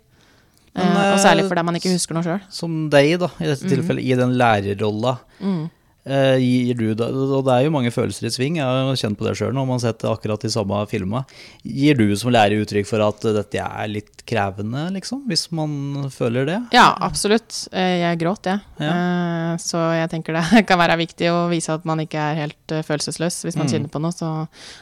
Men, 0.75 0.91
uh, 0.91 1.15
og 1.15 1.23
særlig 1.23 1.45
eh, 1.45 1.49
fordi 1.51 1.65
man 1.67 1.79
ikke 1.79 1.95
husker 1.95 2.17
noe 2.17 2.27
sjøl. 2.27 2.43
Som 2.53 2.77
deg, 2.93 3.15
da, 3.23 3.31
i 3.41 3.49
dette 3.49 3.71
tilfellet, 3.71 4.05
i 4.05 4.19
den 4.19 4.35
lærerrolla. 4.39 5.17
Mm. 5.41 5.65
Eh, 6.05 6.37
gir 6.37 6.75
du 6.77 6.91
da, 6.93 7.07
og 7.09 7.47
det 7.47 7.53
er 7.55 7.63
jo 7.65 7.71
mange 7.73 7.89
følelser 7.89 8.27
i 8.29 8.31
sving, 8.35 8.59
jeg 8.61 8.65
har 8.69 8.99
kjent 9.01 9.17
på 9.17 9.25
det 9.25 9.33
sjøl 9.39 9.55
når 9.57 9.65
man 9.65 9.79
har 9.79 9.85
sett 9.87 10.03
akkurat 10.05 10.43
de 10.45 10.51
samme 10.53 10.83
filma. 10.91 11.23
Gir 11.65 11.97
du 11.97 12.11
som 12.21 12.29
lærer 12.35 12.61
uttrykk 12.61 12.85
for 12.91 13.01
at 13.01 13.25
dette 13.39 13.57
er 13.65 13.89
litt 13.89 14.21
krevende, 14.29 14.83
liksom? 14.93 15.23
Hvis 15.31 15.47
man 15.57 16.05
føler 16.13 16.45
det? 16.51 16.59
Ja, 16.77 16.91
absolutt. 17.01 17.57
Eh, 17.73 18.03
Jeg 18.05 18.19
gråt, 18.21 18.45
jeg. 18.53 18.61
Ja. 18.85 18.91
Eh, 18.93 19.57
Så 19.65 19.81
jeg 19.97 20.11
tenker 20.13 20.37
det 20.37 20.67
kan 20.69 20.79
være 20.83 20.99
viktig 21.01 21.31
å 21.33 21.49
vise 21.49 21.73
at 21.73 21.85
man 21.89 22.01
ikke 22.05 22.21
er 22.21 22.37
helt 22.43 22.75
følelsesløs 22.85 23.41
hvis 23.47 23.57
man 23.57 23.65
Mm. 23.65 23.73
kjenner 23.73 23.89
på 23.97 24.01
noe. 24.05 24.13
Så, 24.13 24.29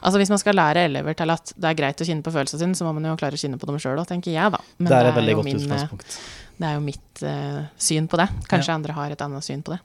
altså 0.03 0.19
hvis 0.19 0.31
man 0.35 0.39
skal 0.43 0.59
lære 0.59 0.87
elever 0.91 1.15
til 1.15 1.31
at 1.31 1.53
det 1.55 1.71
er 1.71 1.79
greit 1.79 2.03
å 2.03 2.09
kjenne 2.09 2.23
på 2.27 2.33
følelsene 2.35 2.59
sine, 2.67 2.75
så 2.75 2.85
må 2.89 2.95
man 2.99 3.07
jo 3.13 3.17
klare 3.21 3.39
å 3.39 3.43
kjenne 3.47 3.61
på 3.63 3.67
dem 3.71 3.79
sjøl 3.79 4.01
òg, 4.03 4.09
tenker 4.11 4.35
jeg, 4.35 4.51
da. 4.51 4.59
Men 4.79 4.91
det 4.91 4.99
er 4.99 5.11
et 5.13 5.15
veldig 5.23 5.37
jo 5.37 5.39
godt 5.39 5.51
min, 5.53 5.63
utgangspunkt. 5.63 6.19
Det 6.59 6.67
er 6.67 6.75
jo 6.75 6.83
mitt 6.83 7.23
uh, 7.23 7.63
syn 7.79 8.09
på 8.11 8.19
det. 8.19 8.27
Kanskje 8.51 8.75
andre 8.75 8.93
har 8.99 9.15
et 9.15 9.23
annet 9.23 9.47
syn 9.47 9.63
på 9.63 9.77
det. 9.77 9.81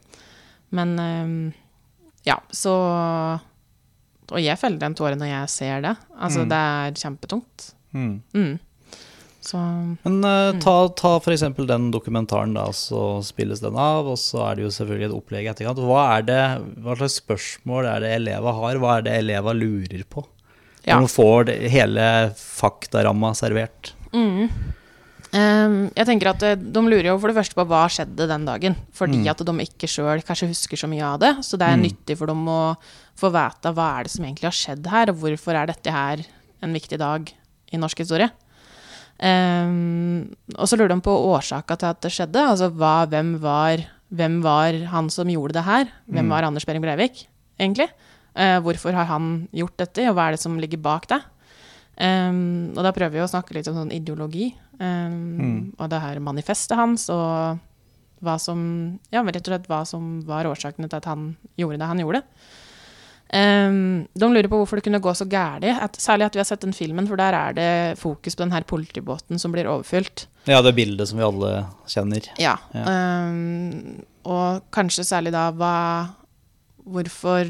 Men 0.75 0.99
eh, 0.99 1.55
ja, 2.27 2.39
så 2.51 2.73
Og 4.27 4.41
jeg 4.43 4.59
feller 4.59 4.83
en 4.83 4.95
tåre 4.97 5.15
når 5.15 5.29
jeg 5.31 5.49
ser 5.53 5.83
det. 5.85 5.93
Altså, 6.19 6.43
Mm. 6.43 6.49
det 6.51 6.57
er 6.57 6.97
kjempetungt. 6.99 7.67
Mm. 7.95 8.21
Mm. 8.35 8.59
Så 9.47 9.57
Men 10.03 10.17
uh, 10.25 10.59
ta, 10.59 10.89
ta 10.89 11.13
eksempel 11.31 11.67
den 11.69 11.91
dokumentaren, 11.93 12.53
da, 12.57 12.65
så 12.75 13.23
spilles 13.23 13.61
den 13.63 13.77
av, 13.79 14.09
og 14.11 14.17
så 14.19 14.41
er 14.49 14.55
det 14.57 14.65
jo 14.65 14.71
selvfølgelig 14.75 15.07
et 15.07 15.15
opplegg 15.15 15.45
i 15.47 15.51
etterkant. 15.53 15.79
Hva, 15.79 16.01
er 16.17 16.25
det, 16.27 16.41
hva 16.83 16.97
slags 16.99 17.15
spørsmål 17.21 17.87
er 17.87 18.03
det 18.03 18.09
eleva 18.17 18.51
har? 18.57 18.81
Hva 18.83 18.97
er 18.97 19.07
det 19.07 19.13
eleva 19.21 19.53
lurer 19.55 20.03
på? 20.03 20.25
Ja. 20.83 20.97
Når 20.97 21.07
de 21.07 21.13
får 21.13 21.47
det, 21.47 21.55
hele 21.71 22.09
faktaramma 22.35 23.31
servert. 23.39 23.93
Mm. 24.11 24.49
Ehm, 25.35 25.91
jeg 25.93 26.05
tenker 26.07 26.29
at 26.31 26.43
eh, 26.43 26.55
De 26.55 26.79
lurer 26.79 27.09
jo 27.09 27.17
for 27.19 27.27
det 27.27 27.35
første 27.35 27.53
på 27.57 27.65
hva 27.67 27.81
skjedde 27.91 28.27
den 28.29 28.45
dagen. 28.47 28.75
Fordi 28.95 29.17
Mm. 29.23 29.27
at 29.29 29.37
de 29.45 29.51
ikke 29.65 29.87
sjøl 29.91 30.23
kanskje 30.23 30.47
husker 30.47 30.77
så 30.77 30.87
mye 30.87 31.03
av 31.03 31.19
det. 31.19 31.33
Så 31.43 31.57
det 31.59 31.67
er 31.67 31.75
Mm. 31.77 31.83
nyttig 31.83 32.17
for 32.17 32.27
dem 32.27 32.45
å 32.47 32.77
få 33.17 33.29
vite 33.31 33.73
hva 33.73 33.99
er 33.99 34.03
det 34.03 34.11
som 34.11 34.23
egentlig 34.25 34.43
har 34.47 34.51
skjedd 34.51 34.87
her, 34.87 35.09
og 35.09 35.17
hvorfor 35.17 35.53
er 35.55 35.65
dette 35.67 35.91
her 35.91 36.25
en 36.63 36.73
viktig 36.73 36.97
dag 36.97 37.31
i 37.73 37.77
norsk 37.77 37.97
historie. 37.97 38.31
Um, 39.19 40.35
og 40.55 40.67
så 40.69 40.77
lurer 40.77 40.89
de 40.93 41.01
på 41.01 41.09
årsaka 41.33 41.75
til 41.77 41.89
at 41.89 42.01
det 42.01 42.11
skjedde. 42.13 42.41
Altså 42.53 42.69
hva, 42.71 43.05
hvem, 43.09 43.39
var, 43.41 43.77
hvem 44.13 44.41
var 44.43 44.77
han 44.93 45.09
som 45.09 45.27
gjorde 45.27 45.53
det 45.57 45.63
her? 45.65 45.85
Hvem 46.09 46.25
Mm. 46.25 46.29
var 46.29 46.43
Anders 46.43 46.65
Behring 46.65 46.81
Breivik, 46.83 47.25
egentlig? 47.59 47.89
Uh, 48.35 48.59
hvorfor 48.61 48.93
har 48.93 49.05
han 49.05 49.47
gjort 49.51 49.75
dette, 49.77 50.07
og 50.07 50.15
hva 50.15 50.27
er 50.27 50.31
det 50.33 50.39
som 50.39 50.59
ligger 50.59 50.77
bak 50.81 51.07
det? 51.07 51.21
Um, 51.97 52.73
og 52.77 52.83
da 52.85 52.91
prøver 52.93 53.15
vi 53.17 53.23
å 53.23 53.29
snakke 53.31 53.55
litt 53.57 53.67
om 53.71 53.77
sånn 53.79 53.93
ideologi, 53.95 54.51
um, 54.79 55.15
Mm. 55.37 55.73
og 55.79 55.89
det 55.89 56.01
her 56.01 56.19
manifestet 56.19 56.77
hans, 56.77 57.09
og 57.09 57.57
hva 58.21 58.39
som 58.39 58.99
Ja, 59.11 59.23
rett 59.23 59.47
og 59.47 59.53
slett 59.53 59.67
hva 59.67 59.85
som 59.85 60.21
var 60.25 60.45
årsakene 60.45 60.89
til 60.89 60.97
at 60.97 61.05
han 61.05 61.35
gjorde 61.57 61.77
det 61.79 61.87
han 61.87 61.99
gjorde. 61.99 62.23
Um, 63.33 64.07
de 64.15 64.27
lurer 64.31 64.47
på 64.47 64.55
hvorfor 64.61 64.77
det 64.79 64.85
kunne 64.85 65.01
gå 65.03 65.11
så 65.11 65.25
At, 65.27 65.97
særlig 65.99 66.25
at 66.25 66.33
vi 66.33 66.39
har 66.39 66.45
sett 66.45 66.61
den 66.61 66.71
filmen, 66.73 67.07
for 67.07 67.17
der 67.17 67.33
er 67.33 67.53
det 67.53 67.97
fokus 67.99 68.35
på 68.35 68.43
den 68.45 68.51
her 68.51 68.61
politibåten 68.63 69.39
som 69.39 69.51
blir 69.51 69.65
overfylt. 69.65 70.27
Ja, 70.45 70.61
det 70.61 70.75
bildet 70.75 71.07
som 71.09 71.17
vi 71.17 71.25
alle 71.25 71.65
kjenner. 71.87 72.23
Ja. 72.39 72.55
Ja. 72.73 73.27
Og 74.23 74.61
kanskje 74.71 75.03
særlig 75.03 75.31
da 75.31 75.51
hva 75.51 76.09
Hvorfor 76.87 77.49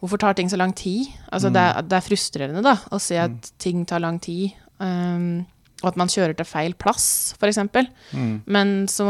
Hvorfor 0.00 0.18
tar 0.22 0.34
ting 0.34 0.48
så 0.48 0.56
lang 0.56 0.72
tid? 0.76 1.10
Altså 1.30 1.50
Mm. 1.50 1.54
det, 1.54 1.62
er, 1.62 1.82
det 1.82 1.96
er 1.98 2.06
frustrerende 2.08 2.62
da 2.64 2.76
å 2.90 2.98
se 3.00 3.18
at 3.20 3.50
ting 3.58 3.84
tar 3.86 4.00
lang 4.00 4.18
tid, 4.20 4.52
um, 4.80 5.44
og 5.82 5.88
at 5.92 5.96
man 6.00 6.08
kjører 6.08 6.34
til 6.36 6.44
feil 6.48 6.74
plass, 6.74 7.34
f.eks. 7.40 7.58
Mm. 8.12 8.42
Men 8.46 8.86
så 8.88 9.04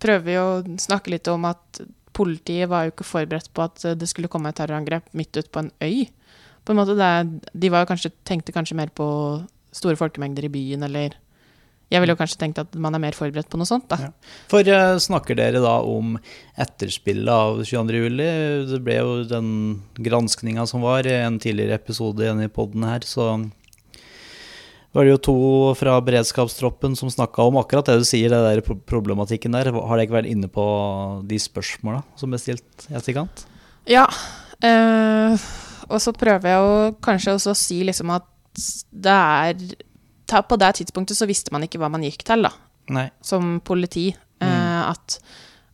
prøver 0.00 0.24
vi 0.24 0.36
å 0.40 0.78
snakke 0.80 1.10
litt 1.14 1.28
om 1.32 1.44
at 1.48 1.80
politiet 2.14 2.68
var 2.70 2.84
jo 2.86 2.92
ikke 2.94 3.04
forberedt 3.08 3.50
på 3.56 3.64
at 3.64 3.82
det 3.98 4.08
skulle 4.08 4.28
komme 4.30 4.48
et 4.52 4.56
terrorangrep 4.60 5.08
midt 5.18 5.34
ute 5.36 5.50
på 5.50 5.64
en 5.64 5.72
øy. 5.82 6.04
På 6.64 6.72
en 6.72 6.78
måte 6.78 6.94
det, 6.96 7.40
De 7.52 7.68
var 7.72 7.84
jo 7.84 7.90
kanskje, 7.90 8.12
tenkte 8.24 8.52
kanskje 8.54 8.76
mer 8.78 8.92
på 8.94 9.06
store 9.74 9.96
folkemengder 9.98 10.44
i 10.46 10.52
byen, 10.54 10.84
eller 10.86 11.16
Jeg 11.92 12.00
ville 12.00 12.14
jo 12.14 12.18
kanskje 12.18 12.38
tenkt 12.40 12.60
at 12.62 12.76
man 12.80 12.96
er 12.96 13.02
mer 13.02 13.16
forberedt 13.16 13.50
på 13.52 13.58
noe 13.60 13.68
sånt, 13.68 13.86
da. 13.90 13.98
Ja. 14.06 14.36
For 14.50 14.66
uh, 14.66 14.96
snakker 15.02 15.36
dere 15.38 15.60
da 15.62 15.76
om 15.84 16.16
etterspillet 16.60 17.30
av 17.30 17.60
22. 17.60 18.00
juli? 18.06 18.30
Det 18.70 18.80
ble 18.86 18.96
jo 18.98 19.18
den 19.28 19.50
granskninga 20.00 20.64
som 20.70 20.82
var 20.84 21.06
i 21.06 21.14
en 21.20 21.36
tidligere 21.42 21.76
episode 21.78 22.24
igjen 22.24 22.42
i 22.44 22.50
poden 22.52 22.86
her, 22.88 23.04
så 23.06 23.34
var 24.94 25.06
det 25.06 25.14
jo 25.16 25.22
to 25.26 25.38
fra 25.74 25.96
beredskapstroppen 26.06 26.94
som 26.94 27.10
snakka 27.10 27.48
om 27.48 27.58
akkurat 27.58 27.88
det 27.90 27.98
du 28.04 28.06
sier, 28.06 28.30
det 28.30 28.42
der 28.46 28.76
problematikken 28.86 29.56
der. 29.56 29.72
Har 29.74 29.98
dere 29.98 30.06
ikke 30.06 30.20
vært 30.20 30.30
inne 30.30 30.50
på 30.50 30.66
de 31.26 31.38
spørsmåla 31.42 32.04
som 32.18 32.30
ble 32.30 32.38
stilt 32.38 32.86
i 32.86 32.94
etterkant? 32.94 33.42
Ja. 33.90 34.06
eh, 34.62 35.34
og 35.90 35.98
så 36.00 36.14
prøver 36.14 36.46
jeg 36.52 36.62
å 36.62 36.76
kanskje 37.02 37.34
også 37.34 37.52
å 37.52 37.58
si 37.58 37.80
liksom 37.84 38.14
at 38.14 38.30
det 38.94 39.18
er 39.18 39.66
På 40.26 40.56
det 40.58 40.74
tidspunktet 40.80 41.16
så 41.16 41.26
visste 41.28 41.52
man 41.52 41.62
ikke 41.62 41.78
hva 41.78 41.90
man 41.92 42.02
gikk 42.02 42.24
til, 42.24 42.42
da. 42.42 42.50
Nei. 42.88 43.10
som 43.24 43.60
politi. 43.64 44.10
Mm. 44.40 44.48
Eh, 44.48 44.90
at, 44.90 45.18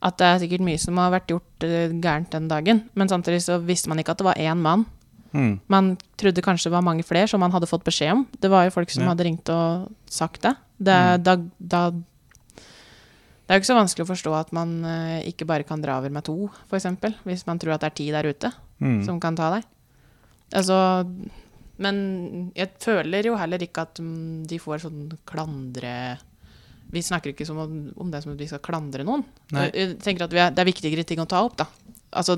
at 0.01 0.17
det 0.17 0.25
er 0.27 0.39
sikkert 0.39 0.61
mye 0.63 0.79
som 0.79 0.97
har 0.97 1.11
vært 1.11 1.27
gjort 1.27 1.63
eh, 1.67 1.89
gærent 1.99 2.29
den 2.31 2.47
dagen. 2.47 2.89
Men 2.95 3.07
samtidig 3.11 3.41
så 3.43 3.57
visste 3.63 3.89
man 3.91 3.99
ikke 3.99 4.11
at 4.11 4.17
det 4.21 4.25
var 4.29 4.35
én 4.39 4.57
mann. 4.63 4.85
Mm. 5.33 5.59
Man 5.71 5.97
trodde 6.19 6.41
kanskje 6.43 6.69
det 6.69 6.75
var 6.75 6.81
mange 6.83 7.03
flere 7.07 7.27
som 7.27 7.39
man 7.39 7.51
hadde 7.51 7.67
fått 7.67 7.83
beskjed 7.87 8.11
om. 8.13 8.27
Det 8.39 8.49
var 8.51 8.65
jo 8.67 8.71
folk 8.75 8.89
som 8.91 9.03
Ja. 9.03 9.09
hadde 9.13 9.23
ringt 9.27 9.49
og 9.49 9.91
sagt 10.07 10.41
det. 10.41 10.55
Det, 10.79 10.95
Mm. 10.95 11.23
da, 11.23 11.35
da, 11.59 11.81
det 11.91 13.49
er 13.49 13.59
jo 13.59 13.61
ikke 13.61 13.73
så 13.73 13.79
vanskelig 13.79 14.05
å 14.05 14.11
forstå 14.13 14.33
at 14.39 14.51
man 14.55 14.85
eh, 14.85 15.23
ikke 15.31 15.45
bare 15.47 15.63
kan 15.67 15.81
dra 15.83 15.97
over 15.99 16.09
med 16.09 16.23
to, 16.23 16.49
f.eks. 16.69 16.85
Hvis 17.25 17.45
man 17.47 17.59
tror 17.59 17.73
at 17.75 17.81
det 17.81 17.91
er 17.91 17.95
ti 17.95 18.11
der 18.11 18.23
ute 18.31 18.51
Mm. 18.81 19.05
som 19.05 19.19
kan 19.19 19.35
ta 19.35 19.51
deg. 19.53 19.63
Altså 20.57 21.05
Men 21.77 22.51
jeg 22.55 22.69
føler 22.83 23.25
jo 23.25 23.37
heller 23.39 23.61
ikke 23.63 23.81
at 23.87 23.99
mm, 24.03 24.43
de 24.49 24.59
får 24.59 24.83
sånn 24.83 25.05
klandre 25.25 26.17
Vi 26.91 27.01
snakker 27.01 27.31
ikke 27.31 27.45
som 27.47 27.57
om, 27.63 27.77
om 27.97 28.09
det 28.11 28.19
som 28.23 28.33
at 28.33 28.39
vi 28.41 28.47
skal 28.49 28.59
klandre 28.59 29.05
noen. 29.07 29.23
Nei. 29.55 29.69
Jeg, 29.71 29.95
tenker 30.03 30.25
at 30.27 30.33
er, 30.35 30.51
Det 30.51 30.59
er 30.65 30.67
viktigere 30.69 31.05
ting 31.07 31.21
å 31.23 31.25
ta 31.31 31.39
opp, 31.45 31.55
da. 31.61 31.65
Altså 32.11 32.35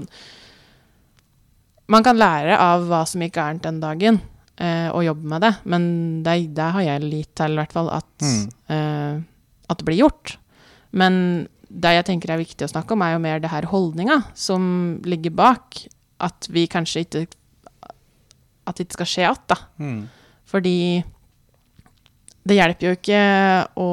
Man 1.91 2.05
kan 2.05 2.17
lære 2.19 2.55
av 2.61 2.85
hva 2.87 3.01
som 3.09 3.21
gikk 3.25 3.35
gærent 3.39 3.65
den 3.65 3.81
dagen, 3.83 4.21
eh, 4.61 4.87
og 4.93 5.03
jobbe 5.03 5.27
med 5.33 5.43
det, 5.43 5.51
men 5.67 5.83
det, 6.23 6.35
det 6.55 6.69
har 6.77 6.85
jeg 6.85 7.03
litt 7.03 7.33
til, 7.35 7.57
i 7.57 7.59
hvert 7.59 7.73
fall, 7.75 7.89
at, 7.91 8.07
Mm. 8.23 8.45
eh, 8.69 9.17
at 9.69 9.77
det 9.81 9.85
blir 9.89 9.99
gjort. 9.99 10.37
Men 10.93 11.47
det 11.67 11.91
jeg 11.97 12.05
tenker 12.07 12.31
er 12.31 12.39
viktig 12.45 12.63
å 12.67 12.71
snakke 12.71 12.93
om, 12.95 13.01
er 13.03 13.15
jo 13.17 13.19
mer 13.25 13.39
det 13.43 13.49
her 13.51 13.67
holdninga 13.67 14.21
som 14.37 15.01
ligger 15.03 15.33
bak. 15.35 15.81
At 16.23 16.47
vi 16.53 16.67
kanskje 16.71 17.03
ikke 17.03 17.25
At 18.63 18.77
det 18.77 18.87
ikke 18.87 19.01
skal 19.01 19.09
skje 19.11 19.25
igjen, 19.25 19.43
da. 19.51 19.57
Mm. 19.81 19.99
Fordi 20.49 20.77
det 22.43 22.57
hjelper 22.57 22.89
jo 22.89 22.97
ikke 22.97 23.21
å 23.79 23.89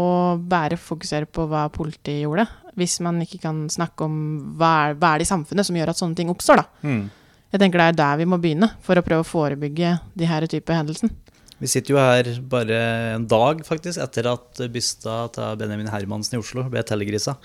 bare 0.50 0.78
fokusere 0.80 1.28
på 1.30 1.46
hva 1.50 1.68
politiet 1.72 2.24
gjorde, 2.24 2.48
hvis 2.78 2.98
man 3.04 3.20
ikke 3.22 3.40
kan 3.44 3.64
snakke 3.70 4.06
om 4.06 4.14
hva 4.58 4.70
er, 4.88 4.98
hva 4.98 5.14
er 5.14 5.22
det 5.22 5.28
i 5.28 5.30
samfunnet 5.30 5.66
som 5.66 5.78
gjør 5.78 5.92
at 5.92 6.00
sånne 6.00 6.18
ting 6.18 6.30
oppstår, 6.32 6.62
da. 6.62 6.86
Mm. 6.86 7.02
Jeg 7.50 7.62
tenker 7.62 7.82
det 7.82 7.88
er 7.90 7.98
der 7.98 8.20
vi 8.20 8.28
må 8.30 8.38
begynne, 8.42 8.70
for 8.82 8.98
å 8.98 9.04
prøve 9.06 9.24
å 9.24 9.26
forebygge 9.26 9.96
de 10.18 10.30
her 10.30 10.46
type 10.50 10.74
hendelsen. 10.74 11.12
Vi 11.60 11.68
sitter 11.68 11.92
jo 11.92 12.00
her 12.00 12.30
bare 12.50 12.78
en 13.14 13.26
dag 13.28 13.60
faktisk 13.66 14.00
etter 14.00 14.30
at 14.30 14.62
bysta 14.72 15.26
til 15.34 15.58
Benjamin 15.60 15.90
Hermansen 15.92 16.38
i 16.38 16.40
Oslo 16.40 16.64
ble 16.72 16.82
telegrisa 16.88 17.36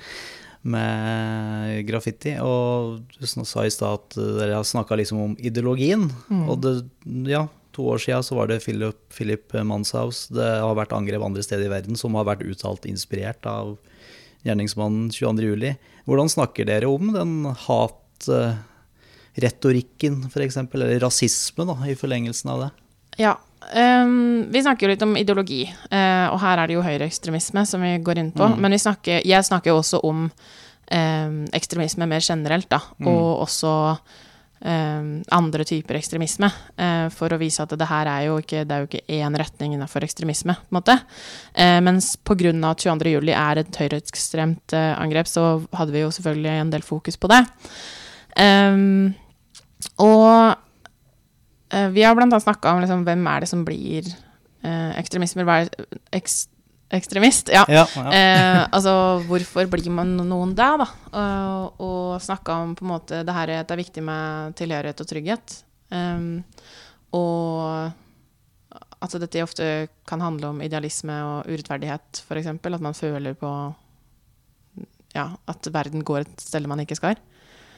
med 0.65 1.85
graffiti. 1.87 2.35
Og 2.41 3.03
du 3.15 3.27
sa 3.27 3.65
i 3.65 3.73
stad 3.73 3.99
at 3.99 4.17
dere 4.17 4.57
har 4.57 4.65
snakka 4.67 4.97
liksom 4.99 5.21
om 5.21 5.35
ideologien. 5.37 6.09
Mm. 6.29 6.49
Og 6.49 6.61
det, 6.63 6.73
ja, 7.29 7.47
to 7.75 7.81
år 7.93 7.99
sia 8.01 8.21
så 8.23 8.35
var 8.39 8.45
det 8.49 8.63
Philip, 8.65 8.99
Philip 9.13 9.53
Manshaus. 9.67 10.17
Det 10.33 10.49
har 10.63 10.75
vært 10.77 10.95
angrep 10.95 11.21
andre 11.25 11.43
steder 11.45 11.65
i 11.67 11.73
verden 11.73 11.95
som 11.99 12.15
har 12.17 12.25
vært 12.29 12.45
uttalt 12.47 12.83
inspirert 12.89 13.43
av 13.49 13.65
gjerningsmannen 14.45 15.09
22.07. 15.13 15.75
Hvordan 16.05 16.29
snakker 16.31 16.65
dere 16.69 16.87
om 16.89 17.13
den 17.15 17.31
hatretorikken, 17.65 20.15
f.eks., 20.29 20.57
eller 20.65 20.99
rasisme, 21.01 21.65
da, 21.67 21.75
i 21.89 21.95
forlengelsen 21.97 22.49
av 22.53 22.59
det? 22.65 22.71
Ja. 23.25 23.33
Ehm, 23.73 24.51
vi 24.51 24.61
snakker 24.61 24.85
jo 24.85 24.91
litt 24.91 25.05
om 25.05 25.15
ideologi, 25.17 25.63
uh, 25.89 26.27
og 26.33 26.37
her 26.43 26.61
er 26.61 26.69
det 26.69 26.77
jo 26.77 26.83
høyreekstremisme 26.85 27.65
som 27.67 27.83
vi 27.85 27.95
går 28.03 28.21
inn 28.21 28.31
på. 28.35 28.45
Mm. 28.51 28.59
Men 28.61 28.75
vi 28.75 28.81
snakker, 28.83 29.25
jeg 29.25 29.47
snakker 29.47 29.73
jo 29.73 29.79
også 29.79 30.01
om 30.05 30.27
um, 30.27 31.41
ekstremisme 31.55 32.07
mer 32.09 32.23
generelt, 32.23 32.69
da. 32.71 32.81
Mm. 32.99 33.09
Og 33.11 33.41
også 33.45 33.73
um, 34.65 35.09
andre 35.37 35.65
typer 35.67 35.99
ekstremisme. 35.99 36.49
Uh, 36.79 37.07
for 37.13 37.33
å 37.33 37.39
vise 37.41 37.63
at 37.63 37.73
det 37.77 37.89
her 37.89 38.09
er 38.11 38.27
jo 38.27 38.39
ikke, 38.41 38.65
det 38.67 38.75
er 38.75 38.83
jo 38.83 38.89
ikke 38.89 39.19
én 39.19 39.39
retning 39.39 39.75
innenfor 39.75 40.05
ekstremisme, 40.05 40.57
på 40.59 40.73
en 40.73 40.79
måte. 40.79 40.97
Uh, 41.57 41.79
mens 41.85 42.13
på 42.17 42.37
grunn 42.39 42.63
av 42.63 42.75
at 42.75 42.85
22. 42.85 43.13
juli 43.17 43.35
er 43.35 43.63
et 43.63 43.81
høyreekstremt 43.81 44.77
uh, 44.77 44.93
angrep, 44.99 45.31
så 45.31 45.47
hadde 45.75 45.95
vi 45.95 46.05
jo 46.05 46.13
selvfølgelig 46.15 46.57
en 46.59 46.75
del 46.75 46.85
fokus 46.85 47.19
på 47.19 47.31
det. 47.33 47.43
Og 50.01 50.64
vi 51.93 52.03
har 52.05 52.17
annet 52.17 52.43
snakka 52.43 52.73
om 52.73 52.83
liksom, 52.83 53.05
hvem 53.07 53.25
er 53.31 53.43
det 53.43 53.49
som 53.51 53.63
blir 53.67 54.07
eh, 54.07 54.91
ekstremismer. 54.99 55.47
Hva 55.47 55.57
er 55.63 55.87
eks, 56.15 56.45
ekstremist? 56.95 57.51
Ja. 57.53 57.65
Ja, 57.71 57.85
ja. 57.97 58.05
Eh, 58.09 58.61
altså, 58.69 58.95
hvorfor 59.29 59.69
blir 59.71 59.91
man 59.93 60.15
noen 60.21 60.55
det, 60.57 60.71
da? 60.81 60.89
Og, 61.11 61.83
og 61.83 62.23
snakka 62.23 62.59
om 62.63 62.75
på 62.77 62.85
en 62.85 62.93
måte 62.93 63.21
det 63.27 63.37
her 63.37 63.57
at 63.59 63.69
det 63.69 63.77
er 63.77 63.83
viktig 63.83 64.05
med 64.05 64.57
tilhørighet 64.59 65.03
og 65.03 65.11
trygghet. 65.11 65.59
Um, 65.93 66.43
og 67.15 67.91
at 69.05 69.15
dette 69.21 69.43
ofte 69.43 69.65
kan 70.07 70.23
handle 70.23 70.53
om 70.53 70.61
idealisme 70.65 71.15
og 71.23 71.49
urettferdighet, 71.51 72.23
f.eks. 72.25 72.49
At 72.55 72.83
man 72.83 72.97
føler 72.97 73.35
på 73.37 73.51
ja, 75.15 75.29
at 75.47 75.69
verden 75.71 76.03
går 76.05 76.25
et 76.25 76.43
sted 76.43 76.67
man 76.67 76.81
ikke 76.83 76.97
skal. 76.99 77.19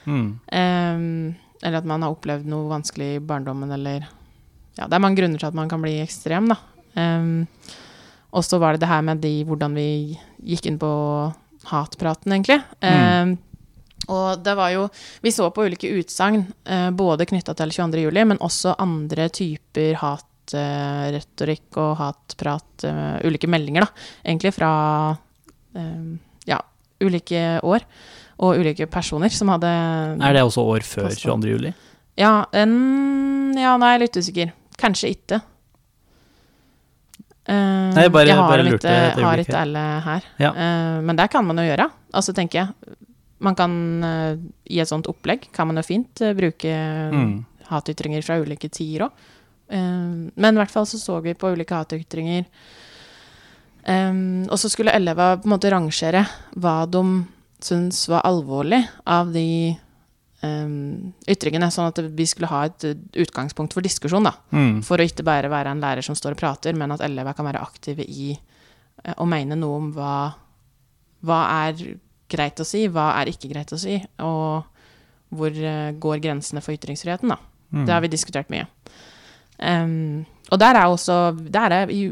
Mm. 0.08 0.40
Ehm, 0.56 1.36
eller 1.64 1.80
at 1.80 1.90
man 1.90 2.06
har 2.06 2.14
opplevd 2.14 2.48
noe 2.50 2.70
vanskelig 2.72 3.16
i 3.16 3.24
barndommen, 3.24 3.72
eller 3.74 4.08
Ja, 4.78 4.86
det 4.86 4.94
er 4.94 5.02
mange 5.02 5.18
grunner 5.18 5.42
til 5.42 5.50
at 5.50 5.58
man 5.58 5.70
kan 5.72 5.82
bli 5.82 5.96
ekstrem, 6.04 6.52
da. 6.52 6.60
Um, 6.94 7.48
og 8.38 8.44
så 8.46 8.60
var 8.62 8.76
det 8.76 8.84
det 8.84 8.92
her 8.92 9.02
med 9.06 9.24
de, 9.24 9.34
hvordan 9.48 9.74
vi 9.78 9.90
gikk 10.46 10.68
inn 10.70 10.78
på 10.78 10.90
hatpraten, 11.72 12.36
egentlig. 12.36 12.60
Ehm, 12.86 13.38
og 14.08 14.44
det 14.44 14.54
var 14.56 14.72
jo 14.72 14.88
Vi 15.24 15.34
så 15.34 15.50
på 15.52 15.66
ulike 15.66 15.90
utsagn, 16.00 16.46
uh, 16.70 16.92
både 16.96 17.26
knytta 17.28 17.56
til 17.58 17.74
22. 17.74 18.04
juli, 18.06 18.24
men 18.30 18.44
også 18.44 18.76
andre 18.80 19.28
typer 19.34 19.98
hatretorikk 20.04 21.82
og 21.82 21.98
hatprat, 22.04 22.86
uh, 22.86 23.18
ulike 23.26 23.50
meldinger, 23.50 23.88
da, 23.88 24.06
egentlig 24.24 24.54
fra 24.56 24.72
eh, 25.76 26.06
ja, 26.48 26.62
ulike 27.04 27.60
år 27.66 27.84
og 28.40 28.58
ulike 28.62 28.86
personer 28.90 29.30
som 29.34 29.50
hadde 29.50 29.68
Er 30.22 30.34
det 30.38 30.44
også 30.46 30.64
år 30.76 30.86
før 30.86 31.10
22. 31.10 31.50
juli? 31.56 31.74
Ja, 32.18 32.46
en, 32.54 33.54
ja, 33.58 33.76
nå 33.78 33.86
er 33.86 34.00
litt 34.04 34.18
usikker. 34.18 34.52
Kanskje 34.78 35.12
ikke. 35.16 35.42
Uh, 37.48 37.94
Nei, 37.96 38.04
jeg 38.04 38.12
bare- 38.12 38.34
har 38.36 38.50
bare 38.50 38.64
litt, 38.64 38.84
Jeg 38.84 39.12
et 39.14 39.24
har 39.24 39.38
ikke 39.40 39.56
alle 39.62 39.84
her. 40.04 40.24
Ja. 40.38 40.50
Uh, 40.52 41.02
men 41.02 41.16
det 41.16 41.30
kan 41.32 41.46
man 41.48 41.58
jo 41.58 41.64
gjøre. 41.64 41.90
Altså, 42.14 42.34
tenker 42.36 42.60
jeg. 42.60 42.98
Man 43.40 43.56
kan 43.56 44.04
uh, 44.04 44.36
i 44.68 44.80
et 44.82 44.88
sånt 44.90 45.08
opplegg 45.08 45.48
kan 45.54 45.68
man 45.70 45.78
jo 45.78 45.84
fint 45.86 46.22
eh, 46.22 46.34
bruke 46.34 46.74
Mm. 47.14 47.46
hatytringer 47.70 48.24
fra 48.26 48.40
ulike 48.42 48.70
tider 48.70 49.06
òg. 49.08 49.12
Men 49.70 50.56
i 50.56 50.58
hvert 50.58 50.72
fall 50.72 50.86
så 50.88 50.98
så 50.98 51.22
vi 51.22 51.34
på 51.36 51.50
ulike 51.54 51.76
hatytringer. 51.76 52.46
Um, 53.88 54.44
og 54.50 54.58
så 54.60 54.70
skulle 54.72 54.92
elevene 54.96 55.40
på 55.42 55.46
en 55.48 55.52
måte 55.54 55.70
rangere 55.72 56.26
hva 56.56 56.86
de 56.90 57.02
syntes 57.64 58.04
var 58.10 58.26
alvorlig 58.28 58.84
av 59.10 59.32
de 59.34 59.76
um, 60.46 61.14
ytringene, 61.30 61.70
sånn 61.74 61.90
at 61.90 62.02
vi 62.18 62.28
skulle 62.30 62.50
ha 62.52 62.64
et 62.68 62.86
utgangspunkt 63.18 63.76
for 63.76 63.86
diskusjon, 63.86 64.28
da. 64.28 64.36
Mm. 64.54 64.82
For 64.86 65.00
å 65.00 65.08
ikke 65.08 65.26
bare 65.28 65.52
være 65.52 65.74
en 65.74 65.84
lærer 65.84 66.06
som 66.06 66.18
står 66.18 66.38
og 66.38 66.42
prater, 66.42 66.78
men 66.78 66.94
at 66.96 67.04
elever 67.06 67.38
kan 67.38 67.48
være 67.50 67.64
aktive 67.64 68.06
i 68.06 68.34
uh, 68.36 69.16
å 69.18 69.28
mene 69.30 69.58
noe 69.60 69.82
om 69.82 69.92
hva, 69.96 70.16
hva 71.26 71.42
er 71.66 71.84
greit 72.30 72.60
å 72.60 72.68
si, 72.68 72.86
hva 72.92 73.14
er 73.22 73.32
ikke 73.32 73.52
greit 73.52 73.74
å 73.74 73.80
si, 73.82 73.98
og 74.24 74.68
hvor 75.38 75.52
uh, 75.52 75.92
går 75.98 76.24
grensene 76.24 76.64
for 76.64 76.78
ytringsfriheten, 76.78 77.34
da. 77.34 77.42
Mm. 77.74 77.84
Det 77.84 77.94
har 77.94 78.04
vi 78.04 78.14
diskutert 78.14 78.52
mye. 78.54 78.68
Um, 79.58 80.26
og 80.54 80.60
der 80.62 80.78
er 80.78 80.86
også 80.86 81.32
Der 81.50 81.74
er 81.74 81.88
vi 81.90 82.04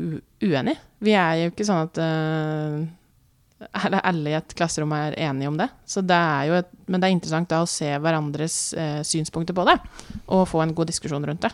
uenige. 0.41 0.79
Vi 0.99 1.13
er 1.13 1.43
jo 1.43 1.51
ikke 1.51 1.67
sånn 1.67 1.85
at 1.85 1.99
uh, 2.01 2.79
alle 3.71 4.29
i 4.33 4.35
et 4.37 4.53
klasserom 4.57 4.91
er 4.97 5.15
enige 5.29 5.47
om 5.47 5.57
det. 5.57 5.69
Så 5.87 6.01
det 6.05 6.15
er 6.17 6.47
jo 6.49 6.57
et, 6.59 6.69
men 6.91 6.99
det 7.01 7.07
er 7.07 7.15
interessant 7.15 7.49
da 7.49 7.61
å 7.63 7.69
se 7.69 7.87
hverandres 8.03 8.57
eh, 8.77 8.99
synspunkter 9.07 9.55
på 9.55 9.65
det, 9.69 9.77
og 10.27 10.47
få 10.51 10.61
en 10.65 10.73
god 10.75 10.91
diskusjon 10.91 11.23
rundt 11.25 11.45
det. 11.47 11.53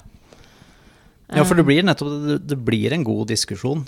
Ja, 1.31 1.45
for 1.47 1.55
det 1.55 1.63
blir 1.63 1.85
nettopp 1.87 2.41
det, 2.43 2.57
blir 2.59 2.91
en 2.91 3.05
god 3.07 3.29
diskusjon 3.31 3.85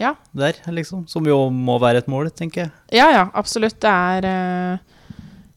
Ja. 0.00 0.14
der, 0.32 0.56
liksom. 0.72 1.04
Som 1.06 1.28
jo 1.28 1.36
må 1.54 1.76
være 1.78 2.00
et 2.02 2.08
mål, 2.10 2.30
tenker 2.34 2.64
jeg. 2.64 2.72
Ja, 2.98 3.10
ja, 3.14 3.26
absolutt. 3.38 3.76
Det 3.84 3.90
er 3.92 4.26
uh, 4.26 4.78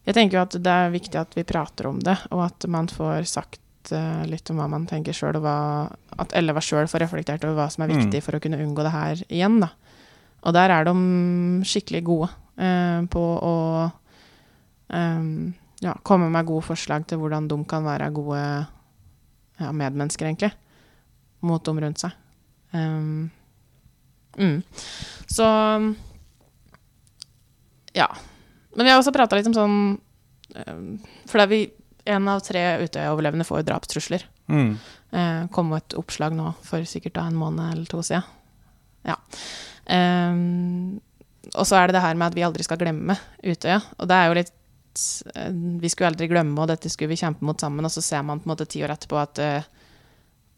Jeg 0.05 0.13
tenker 0.20 0.38
jo 0.38 0.43
at 0.43 0.58
det 0.60 0.75
er 0.84 0.91
viktig 0.93 1.17
at 1.17 1.34
vi 1.34 1.46
prater 1.48 1.88
om 1.89 1.98
det, 2.03 2.17
og 2.29 2.43
at 2.46 2.67
man 2.70 2.91
får 2.91 3.24
sagt 3.32 3.93
uh, 3.96 4.22
litt 4.29 4.51
om 4.51 4.60
hva 4.62 4.67
man 4.70 4.86
tenker 4.86 5.15
sjøl, 5.15 5.39
og 5.39 5.48
hva, 5.48 5.55
at 6.20 6.36
elever 6.38 6.62
sjøl 6.62 6.91
får 6.91 7.05
reflektert 7.08 7.48
over 7.48 7.55
hva 7.63 7.70
som 7.72 7.88
er 7.88 7.96
Mm. 7.96 8.03
viktig 8.03 8.22
for 8.27 8.36
å 8.38 8.43
kunne 8.43 8.60
unngå 8.62 8.84
det 8.86 8.91
her 8.93 9.24
igjen. 9.32 9.62
Da. 9.63 9.72
Og 10.43 10.55
der 10.55 10.73
er 10.75 10.88
de 10.88 10.93
skikkelig 11.67 12.03
gode 12.07 12.29
eh, 12.59 13.03
på 13.12 13.23
å 13.23 13.55
eh, 14.93 15.27
ja, 15.83 15.93
komme 16.03 16.29
med 16.31 16.47
gode 16.47 16.67
forslag 16.67 17.07
til 17.07 17.21
hvordan 17.21 17.47
de 17.51 17.59
kan 17.69 17.85
være 17.88 18.12
gode 18.15 18.41
ja, 18.41 19.69
medmennesker, 19.71 20.27
egentlig, 20.27 20.51
mot 21.43 21.63
dem 21.65 21.79
rundt 21.83 22.03
seg. 22.03 22.17
Um, 22.73 23.29
mm. 24.39 24.63
Så 25.29 25.45
ja. 27.93 28.07
Men 28.73 28.85
vi 28.85 28.91
har 28.91 28.97
også 28.97 29.13
prata 29.13 29.38
litt 29.38 29.45
om 29.51 29.53
sånn 29.53 29.75
um, 29.93 30.88
For 31.29 31.38
det 31.38 31.43
er 31.43 31.51
vi 31.51 31.59
en 32.15 32.29
av 32.31 32.41
tre 32.43 32.63
Utøya-overlevende 32.83 33.45
får 33.47 33.62
jo 33.62 33.67
drapstrusler. 33.69 34.25
Mm. 34.51 34.71
Eh, 35.15 35.43
kom 35.55 35.69
et 35.77 35.95
oppslag 35.95 36.33
nå 36.35 36.50
for 36.65 36.83
sikkert 36.89 37.21
en 37.21 37.38
måned 37.39 37.77
eller 37.77 37.88
to 37.88 38.01
siden. 38.03 38.25
Ja. 39.07 39.17
Um, 39.88 41.01
og 41.53 41.67
så 41.67 41.77
er 41.77 41.89
det 41.89 41.98
det 41.98 42.03
her 42.05 42.17
med 42.17 42.31
at 42.31 42.38
vi 42.38 42.45
aldri 42.45 42.65
skal 42.65 42.79
glemme 42.81 43.17
Utøya. 43.43 43.81
Og 44.00 44.10
det 44.10 44.17
er 44.17 44.29
jo 44.29 44.38
litt 44.38 44.53
eh, 45.36 45.55
Vi 45.83 45.91
skulle 45.91 46.13
aldri 46.13 46.29
glemme, 46.31 46.55
og 46.62 46.69
dette 46.72 46.91
skulle 46.91 47.12
vi 47.12 47.19
kjempe 47.19 47.45
mot 47.45 47.60
sammen. 47.60 47.86
Og 47.86 47.91
så 47.93 48.01
ser 48.01 48.24
man 48.25 48.41
på 48.41 48.48
en 48.48 48.53
måte 48.55 48.69
ti 48.69 48.83
år 48.86 48.95
etterpå 48.95 49.19
at 49.19 49.41
uh, 49.43 49.67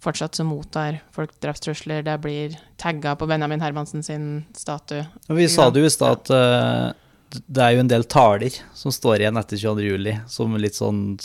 fortsatt 0.06 0.38
så 0.38 0.46
mottar 0.48 1.02
folk 1.16 1.34
drapstrusler. 1.44 2.06
Det 2.06 2.20
blir 2.24 2.60
tagga 2.82 3.16
på 3.18 3.28
Benjamin 3.30 3.64
Hermansen 3.66 4.06
sin 4.06 4.30
statue. 4.56 5.08
Og 5.28 5.42
vi 5.42 5.50
sa 5.52 5.72
det 5.74 5.84
jo 5.84 5.90
i 5.90 5.96
stad 5.96 6.22
at 6.22 6.32
uh, 6.36 7.42
det 7.48 7.66
er 7.66 7.75
jo 7.75 7.84
en 7.84 7.92
del 7.92 8.06
taler 8.08 8.62
som 8.78 8.94
står 8.94 9.24
igjen 9.24 9.42
etter 9.42 9.60
22. 9.60 9.90
juli, 9.90 10.16
som 10.32 10.54
litt 10.62 10.78
sånn 10.78 11.18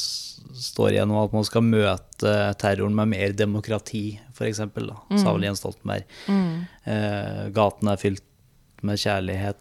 står 0.56 0.94
igjen 0.96 1.10
om 1.12 1.20
at 1.22 1.32
man 1.36 1.44
skal 1.46 1.62
møte 1.66 2.32
terroren 2.60 2.94
med 2.96 3.10
mer 3.12 3.32
demokrati, 3.36 4.18
f.eks., 4.34 4.62
da, 4.74 4.96
sa 5.20 5.32
vel 5.34 5.46
Jens 5.48 5.62
Stoltenberg. 5.62 6.06
Eh, 6.84 7.42
gaten 7.56 7.90
er 7.92 8.00
fylt 8.00 8.24
med 8.86 9.00
kjærlighet 9.00 9.58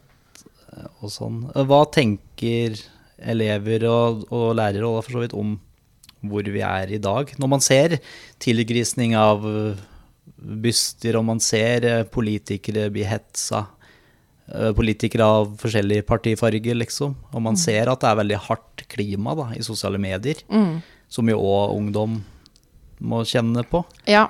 eh, 0.73 0.87
og 1.03 1.11
sånn. 1.13 1.41
Eh, 1.53 1.65
Hva 1.67 1.81
tenker 1.93 2.77
elever 3.19 3.83
og, 3.89 4.25
og 4.31 4.53
lærere 4.55 4.87
og 4.87 5.01
for 5.03 5.17
så 5.17 5.23
vidt 5.25 5.35
om 5.37 5.57
hvor 6.27 6.43
vi 6.43 6.61
er 6.65 6.91
i 6.91 6.99
dag? 6.99 7.31
Når 7.39 7.51
man 7.51 7.63
ser 7.63 7.97
tilgrisning 8.43 9.15
av 9.19 9.43
eh, 9.47 9.83
byster, 10.39 11.17
og 11.19 11.27
man 11.27 11.39
ser 11.43 12.05
politikere 12.11 12.89
bli 12.93 13.03
hetsa, 13.07 13.65
politikere 14.77 15.25
av 15.29 15.51
forskjellig 15.61 16.01
partifarge, 16.09 16.73
liksom, 16.73 17.15
og 17.33 17.41
man 17.45 17.57
ser 17.59 17.91
at 17.91 18.01
det 18.01 18.09
er 18.09 18.19
veldig 18.23 18.39
hardt 18.47 18.83
klima 18.89 19.35
da, 19.37 19.49
i 19.53 19.61
sosiale 19.65 19.99
medier, 20.01 20.41
som 21.09 21.29
jo 21.29 21.37
òg 21.37 21.75
ungdom 21.77 22.19
må 22.99 23.23
kjenne 23.27 23.63
på. 23.69 23.83
Ja. 24.09 24.27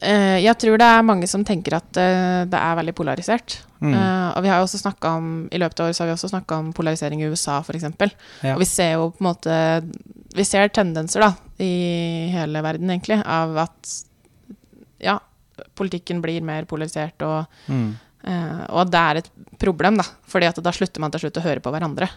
Eh, 0.00 0.38
jeg 0.44 0.54
tror 0.62 0.78
det 0.78 0.86
er 0.86 1.02
mange 1.02 1.26
som 1.26 1.42
tenker 1.46 1.74
at 1.80 1.98
eh, 1.98 2.44
det 2.46 2.58
er 2.58 2.76
veldig 2.78 2.94
polarisert. 2.94 3.58
Mm. 3.82 3.92
Eh, 3.94 4.28
og 4.36 4.44
vi 4.44 4.50
har 4.52 4.60
jo 4.60 4.68
også 4.68 4.78
snakket 4.84 5.08
om, 5.10 5.30
I 5.50 5.58
løpet 5.58 5.80
av 5.80 5.88
året 5.88 5.98
så 5.98 6.04
har 6.04 6.10
vi 6.10 6.14
også 6.14 6.30
snakka 6.30 6.58
om 6.62 6.72
polarisering 6.76 7.22
i 7.22 7.30
USA, 7.30 7.58
f.eks. 7.66 7.88
Ja. 8.44 8.54
Og 8.54 8.62
vi 8.62 8.68
ser 8.70 8.92
jo 8.94 9.08
på 9.10 9.22
en 9.22 9.28
måte 9.30 9.56
Vi 10.38 10.44
ser 10.46 10.70
tendenser 10.70 11.24
da, 11.24 11.32
i 11.58 12.28
hele 12.30 12.62
verden, 12.62 12.90
egentlig, 12.92 13.18
av 13.26 13.56
at 13.64 13.94
ja, 15.02 15.16
politikken 15.78 16.22
blir 16.22 16.44
mer 16.46 16.68
polarisert, 16.68 17.18
og, 17.26 17.46
Mm. 17.66 17.96
Eh, 18.24 18.64
og 18.70 18.80
at 18.86 18.90
det 18.90 19.00
er 19.04 19.16
et 19.22 19.30
problem, 19.58 19.96
da. 20.00 20.04
fordi 20.26 20.46
at 20.48 20.62
da 20.62 20.70
slutter 20.74 21.00
man 21.00 21.10
til 21.10 21.20
slutt 21.26 21.38
å 21.40 21.44
høre 21.44 21.60
på 21.60 21.70
hverandre. 21.74 22.08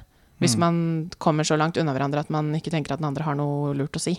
Hvis 0.41 0.55
Mm. 0.55 0.59
man 0.59 1.09
kommer 1.19 1.43
så 1.45 1.57
langt 1.57 1.77
unna 1.77 1.93
hverandre 1.93 2.19
at 2.19 2.29
man 2.29 2.51
ikke 2.55 2.71
tenker 2.71 2.93
at 2.93 2.99
den 2.99 3.05
andre 3.07 3.23
har 3.23 3.35
noe 3.35 3.73
lurt 3.77 3.93
å 3.93 4.01
si. 4.01 4.15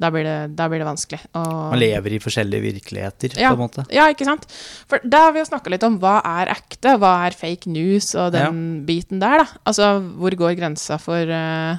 Da 0.00 0.08
blir 0.10 0.22
det, 0.24 0.56
da 0.56 0.68
blir 0.68 0.78
det 0.78 0.86
vanskelig. 0.86 1.20
Og- 1.34 1.70
Man 1.74 1.78
lever 1.78 2.12
i 2.14 2.18
forskjellige 2.18 2.62
virkeligheter, 2.62 3.36
ja, 3.38 3.50
på 3.50 3.58
en 3.58 3.68
måte. 3.68 3.84
Ja, 3.92 4.06
ikke 4.08 4.24
sant? 4.24 4.46
For 4.88 4.98
da 5.04 5.26
har 5.26 5.32
vi 5.32 5.40
jo 5.40 5.44
snakka 5.50 5.70
litt 5.70 5.82
om 5.84 5.98
hva 5.98 6.20
er 6.24 6.46
ekte, 6.54 6.96
hva 6.98 7.26
er 7.26 7.30
fake 7.30 7.66
news 7.66 8.14
og 8.14 8.32
den 8.32 8.84
biten 8.86 9.20
der, 9.20 9.38
da. 9.38 9.46
Altså 9.66 10.00
hvor 10.18 10.30
går 10.34 10.56
grensa 10.58 10.98
for 10.98 11.22
uh, 11.22 11.76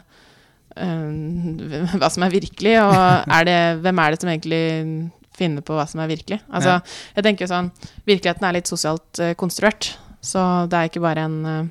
uh, 0.78 1.98
hva 2.00 2.10
som 2.12 2.24
er 2.24 2.30
virkelig, 2.36 2.78
og 2.84 2.96
er 3.40 3.44
det, 3.46 3.60
hvem 3.84 4.00
er 4.00 4.12
det 4.12 4.22
som 4.22 4.30
egentlig 4.30 5.12
finner 5.38 5.62
på 5.66 5.74
hva 5.78 5.86
som 5.90 6.00
er 6.04 6.08
virkelig? 6.12 6.40
Altså, 6.54 6.80
jeg 7.16 7.24
tenker 7.24 7.48
sånn 7.50 7.72
Virkeligheten 8.06 8.44
er 8.48 8.54
litt 8.54 8.68
sosialt 8.70 9.20
uh, 9.20 9.34
konstruert, 9.40 9.98
så 10.22 10.68
det 10.70 10.78
er 10.80 10.90
ikke 10.92 11.02
bare 11.04 11.26
en 11.28 11.40
uh, 11.46 11.64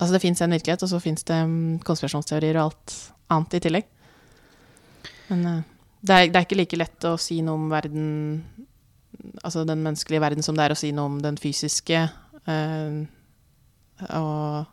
Altså 0.00 0.12
det 0.14 0.20
fins 0.22 0.40
en 0.44 0.52
virkelighet, 0.54 0.82
og 0.86 0.88
så 0.92 1.00
fins 1.02 1.24
det 1.26 1.34
um, 1.42 1.78
konspirasjonsteorier 1.82 2.54
og 2.60 2.68
alt 2.70 2.92
annet 3.34 3.54
i 3.58 3.60
tillegg. 3.64 3.84
Men 5.28 5.40
uh, 5.46 5.62
det, 6.00 6.14
er, 6.14 6.28
det 6.30 6.36
er 6.38 6.46
ikke 6.46 6.58
like 6.60 6.78
lett 6.78 7.06
å 7.10 7.16
si 7.18 7.40
noe 7.42 7.58
om 7.58 7.68
verden 7.72 8.06
Altså 9.42 9.64
den 9.66 9.80
menneskelige 9.82 10.20
verden 10.22 10.44
som 10.46 10.54
det 10.54 10.64
er 10.68 10.72
å 10.74 10.78
si 10.78 10.92
noe 10.94 11.08
om 11.10 11.16
den 11.22 11.36
fysiske. 11.40 12.04
eh, 12.46 12.98
og 14.14 14.66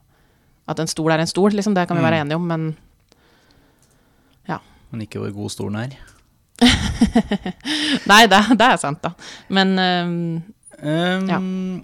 at 0.69 0.79
en 0.83 0.87
stol 0.91 1.11
er 1.15 1.23
en 1.23 1.29
stol, 1.29 1.51
liksom. 1.55 1.73
Det 1.73 1.87
kan 1.87 1.97
vi 1.97 2.03
Mm. 2.03 2.05
være 2.11 2.19
enige 2.21 2.35
om, 2.35 2.45
men 2.47 2.77
Men 4.91 5.01
ikke 5.01 5.19
hvor 5.19 5.31
god 5.33 5.49
stolen 5.51 5.75
er. 5.75 5.95
Nei, 8.09 8.25
det, 8.31 8.41
det 8.55 8.67
er 8.67 8.77
sant, 8.81 9.01
da. 9.03 9.11
Men 9.51 9.73
um, 9.79 10.19
Um, 10.85 11.83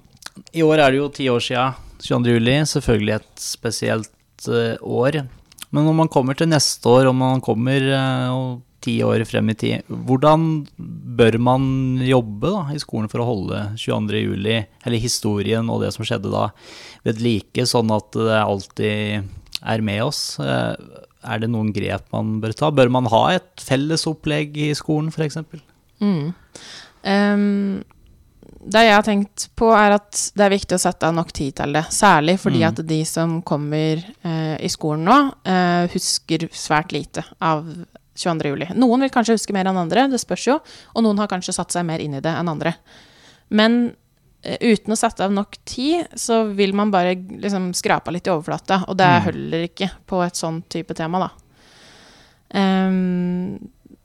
I 0.51 0.63
år 0.65 0.81
er 0.81 0.91
det 0.91 0.99
jo 0.99 1.11
ti 1.13 1.29
år 1.31 1.43
siden 1.43 1.77
22. 2.01 2.33
juli, 2.35 2.57
selvfølgelig 2.67 3.15
et 3.19 3.43
spesielt 3.43 4.49
uh, 4.49 4.75
år. 4.81 5.21
Men 5.71 5.87
når 5.87 5.95
man 6.01 6.11
kommer 6.11 6.35
til 6.35 6.49
neste 6.51 6.89
år, 6.89 7.07
og 7.09 7.15
man 7.15 7.43
kommer 7.43 7.85
uh, 7.93 8.59
ti 8.83 8.97
år 9.05 9.23
frem 9.29 9.51
i 9.53 9.57
tid, 9.57 9.87
hvordan 9.87 10.65
bør 11.17 11.37
man 11.39 11.63
jobbe 12.03 12.51
da, 12.51 12.63
i 12.73 12.81
skolen 12.81 13.11
for 13.11 13.23
å 13.23 13.29
holde 13.29 13.61
22. 13.77 14.23
juli, 14.25 14.57
eller 14.83 15.03
historien 15.03 15.69
og 15.69 15.85
det 15.85 15.93
som 15.95 16.07
skjedde 16.07 16.33
da, 16.33 16.49
ved 17.05 17.21
like, 17.21 17.67
sånn 17.69 17.93
at 17.93 18.09
det 18.17 18.41
alltid 18.41 19.29
er 19.61 19.85
med 19.85 20.01
oss? 20.07 20.23
Eh, 20.41 20.73
er 21.23 21.39
det 21.43 21.49
noen 21.53 21.71
grep 21.75 22.07
man 22.13 22.39
bør 22.43 22.53
ta? 22.57 22.71
Bør 22.73 22.89
man 22.93 23.09
ha 23.11 23.23
et 23.37 23.61
felles 23.61 24.05
opplegg 24.09 24.57
i 24.57 24.71
skolen, 24.77 25.11
f.eks.? 25.13 25.37
Mm. 26.01 26.31
Um, 27.05 27.83
det 28.61 28.83
jeg 28.85 28.93
har 28.93 29.05
tenkt 29.05 29.47
på, 29.57 29.71
er 29.73 29.95
at 29.97 30.19
det 30.37 30.45
er 30.45 30.53
viktig 30.53 30.77
å 30.77 30.81
sette 30.81 31.07
av 31.07 31.15
nok 31.17 31.31
tid 31.33 31.55
til 31.57 31.73
det. 31.77 31.85
Særlig 31.93 32.37
fordi 32.41 32.61
Mm. 32.61 32.67
at 32.69 32.81
de 32.87 32.99
som 33.05 33.41
kommer 33.41 34.03
uh, 34.25 34.57
i 34.61 34.69
skolen 34.69 35.05
nå, 35.05 35.17
uh, 35.47 35.87
husker 35.93 36.47
svært 36.53 36.91
lite 36.93 37.23
av 37.41 37.65
22. 38.15 38.51
juli. 38.51 38.67
Noen 38.77 39.01
vil 39.01 39.09
kanskje 39.13 39.37
huske 39.37 39.53
mer 39.53 39.65
enn 39.71 39.77
andre, 39.81 40.07
det 40.11 40.19
spørs 40.21 40.45
jo. 40.47 40.59
Og 40.95 41.03
noen 41.03 41.17
har 41.17 41.27
kanskje 41.31 41.53
satt 41.57 41.71
seg 41.73 41.85
mer 41.87 41.99
inn 42.03 42.13
i 42.13 42.21
det 42.21 42.29
enn 42.37 42.49
andre. 42.51 42.75
Men 43.49 43.95
uten 44.41 44.93
å 44.93 44.97
sette 44.97 45.23
av 45.25 45.31
nok 45.31 45.57
tid, 45.69 46.07
så 46.17 46.43
vil 46.57 46.73
man 46.73 46.89
bare 46.91 47.13
liksom 47.15 47.71
skrape 47.77 48.11
litt 48.11 48.27
i 48.27 48.31
overflata. 48.33 48.83
Og 48.87 48.97
det 48.97 49.05
Mm. 49.05 49.23
holder 49.27 49.67
ikke 49.67 49.89
på 50.07 50.23
et 50.25 50.33
sånn 50.33 50.63
type 50.67 50.93
tema, 50.97 51.19
da. 51.19 51.29
Um, 52.53 53.59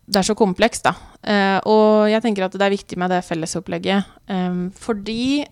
det 0.06 0.20
er 0.20 0.26
så 0.28 0.36
komplekst, 0.38 0.86
da. 0.86 0.94
Uh, 1.26 1.58
og 1.66 2.10
jeg 2.12 2.22
tenker 2.22 2.46
at 2.46 2.52
det 2.52 2.62
er 2.62 2.74
viktig 2.74 2.98
med 3.00 3.10
det 3.10 3.24
fellesopplegget. 3.26 4.06
Um, 4.30 4.70
fordi 4.70 5.46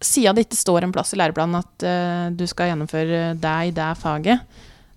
siden 0.00 0.36
det 0.36 0.46
ikke 0.46 0.60
står 0.60 0.86
en 0.86 0.92
plass 0.92 1.12
i 1.12 1.18
læreplanen 1.20 1.58
at 1.60 1.84
uh, 1.84 2.30
du 2.30 2.46
skal 2.48 2.70
gjennomføre 2.70 3.34
det 3.40 3.56
i 3.68 3.74
det 3.76 3.90
faget, 4.00 4.40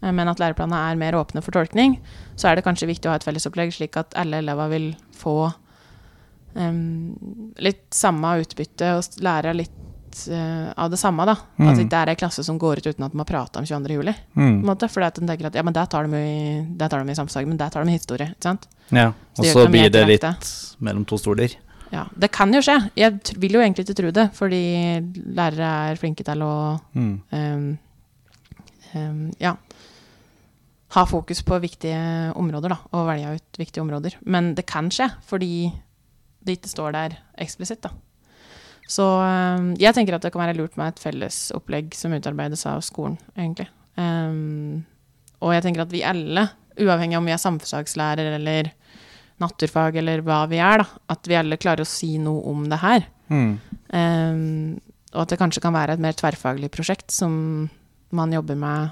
eh, 0.01 0.11
men 0.11 0.27
at 0.27 0.39
læreplanene 0.39 0.91
er 0.91 0.99
mer 0.99 1.15
åpne 1.19 1.43
for 1.43 1.55
tolkning, 1.55 1.97
så 2.35 2.49
er 2.49 2.55
det 2.59 2.65
kanskje 2.65 2.87
viktig 2.87 3.07
å 3.07 3.13
ha 3.13 3.19
et 3.19 3.23
fellesopplegg, 3.27 3.71
slik 3.75 3.95
at 3.99 4.15
alle 4.19 4.41
elever 4.43 4.71
vil 4.71 4.89
få 5.15 5.53
um, 6.55 7.53
litt 7.61 7.85
samme 7.93 8.37
utbytte 8.41 8.95
og 8.97 9.19
lære 9.25 9.53
litt 9.57 10.23
uh, 10.31 10.71
av 10.75 10.89
det 10.91 10.99
samme, 11.01 11.25
da. 11.29 11.35
Mm. 11.59 11.69
At 11.69 11.81
det 11.83 11.99
er 12.01 12.11
ei 12.13 12.19
klasse 12.19 12.43
som 12.43 12.57
går 12.61 12.81
ut 12.81 12.89
uten 12.91 13.05
at 13.05 13.13
de 13.13 13.21
har 13.21 13.29
prata 13.29 13.59
om 13.61 13.65
22. 13.65 13.93
juli. 13.99 14.13
Mm. 14.33 14.47
en 14.47 14.67
måte, 14.71 14.89
fordi 14.89 15.07
at 15.07 15.19
de 15.21 15.27
tenker 15.29 15.49
at 15.51 15.55
ja, 15.59 15.63
men 15.63 15.75
der 15.75 15.85
tar 15.91 16.07
de 16.09 16.19
i, 16.19 16.61
der 16.77 16.89
tar 16.91 17.03
de 17.03 17.11
i 17.11 17.17
samfunnsfag, 17.17 17.47
men 17.47 17.57
der 17.61 17.69
tar 17.73 17.83
de 17.85 17.93
i 17.93 17.97
historie. 17.99 18.31
ikke 18.33 18.49
sant? 18.51 18.69
Ja. 18.89 19.11
Og 19.37 19.43
så, 19.45 19.51
så 19.53 19.65
det 19.65 19.73
blir 19.75 19.89
det 19.89 20.05
det 20.05 20.07
litt 20.15 20.53
mellom 20.79 21.05
to 21.05 21.17
stoler. 21.21 21.55
Ja, 21.89 22.05
Det 22.13 22.29
kan 22.31 22.53
jo 22.53 22.61
skje. 22.61 22.77
Jeg 22.97 23.17
vil 23.41 23.55
jo 23.57 23.61
egentlig 23.63 23.87
ikke 23.87 23.97
tro 23.97 24.11
det, 24.13 24.27
fordi 24.37 24.61
lærere 25.33 25.69
er 25.91 25.97
flinke 26.01 26.25
til 26.25 26.43
å 26.45 26.53
Mm. 26.93 27.21
um, 27.31 27.77
um, 28.95 29.31
ja, 29.39 29.55
ha 30.95 31.05
fokus 31.05 31.41
på 31.45 31.59
viktige 31.61 32.33
områder, 32.37 32.69
da, 32.73 32.77
og 32.93 33.07
velge 33.09 33.35
ut 33.37 33.59
viktige 33.61 33.81
områder. 33.83 34.15
Men 34.25 34.55
det 34.55 34.65
kan 34.69 34.89
skje, 34.89 35.09
fordi 35.29 35.71
det 36.49 36.59
ikke 36.59 36.71
står 36.71 36.95
der 36.97 37.17
eksplisitt, 37.39 37.85
da. 37.85 37.93
Så 38.89 39.05
um, 39.05 39.73
jeg 39.77 39.93
tenker 39.93 40.17
at 40.17 40.25
det 40.25 40.31
kan 40.33 40.41
være 40.41 40.57
lurt 40.57 40.77
med 40.79 40.95
et 40.95 41.01
felles 41.01 41.37
opplegg 41.53 41.93
som 41.93 42.15
utarbeides 42.15 42.65
av 42.69 42.81
skolen, 42.85 43.19
egentlig. 43.37 43.67
Um, 43.99 44.81
og 45.45 45.53
jeg 45.53 45.65
tenker 45.65 45.85
at 45.85 45.93
vi 45.93 46.01
alle, 46.07 46.47
uavhengig 46.79 47.19
om 47.19 47.27
vi 47.27 47.35
er 47.35 47.41
samfunnsfagslærer 47.41 48.33
eller 48.39 48.71
naturfag 49.39 49.99
eller 50.01 50.23
hva 50.25 50.41
vi 50.51 50.59
er, 50.63 50.81
da, 50.81 51.01
at 51.13 51.29
vi 51.29 51.37
alle 51.37 51.59
klarer 51.61 51.85
å 51.85 51.89
si 51.89 52.15
noe 52.21 52.41
om 52.49 52.65
det 52.71 52.79
her. 52.81 53.05
Mm. 53.29 53.51
Um, 53.93 54.79
og 55.13 55.21
at 55.23 55.33
det 55.33 55.39
kanskje 55.41 55.63
kan 55.63 55.75
være 55.75 55.95
et 55.95 56.03
mer 56.03 56.17
tverrfaglig 56.17 56.71
prosjekt 56.73 57.13
som 57.13 57.69
man 58.15 58.33
jobber 58.33 58.57
med 58.57 58.89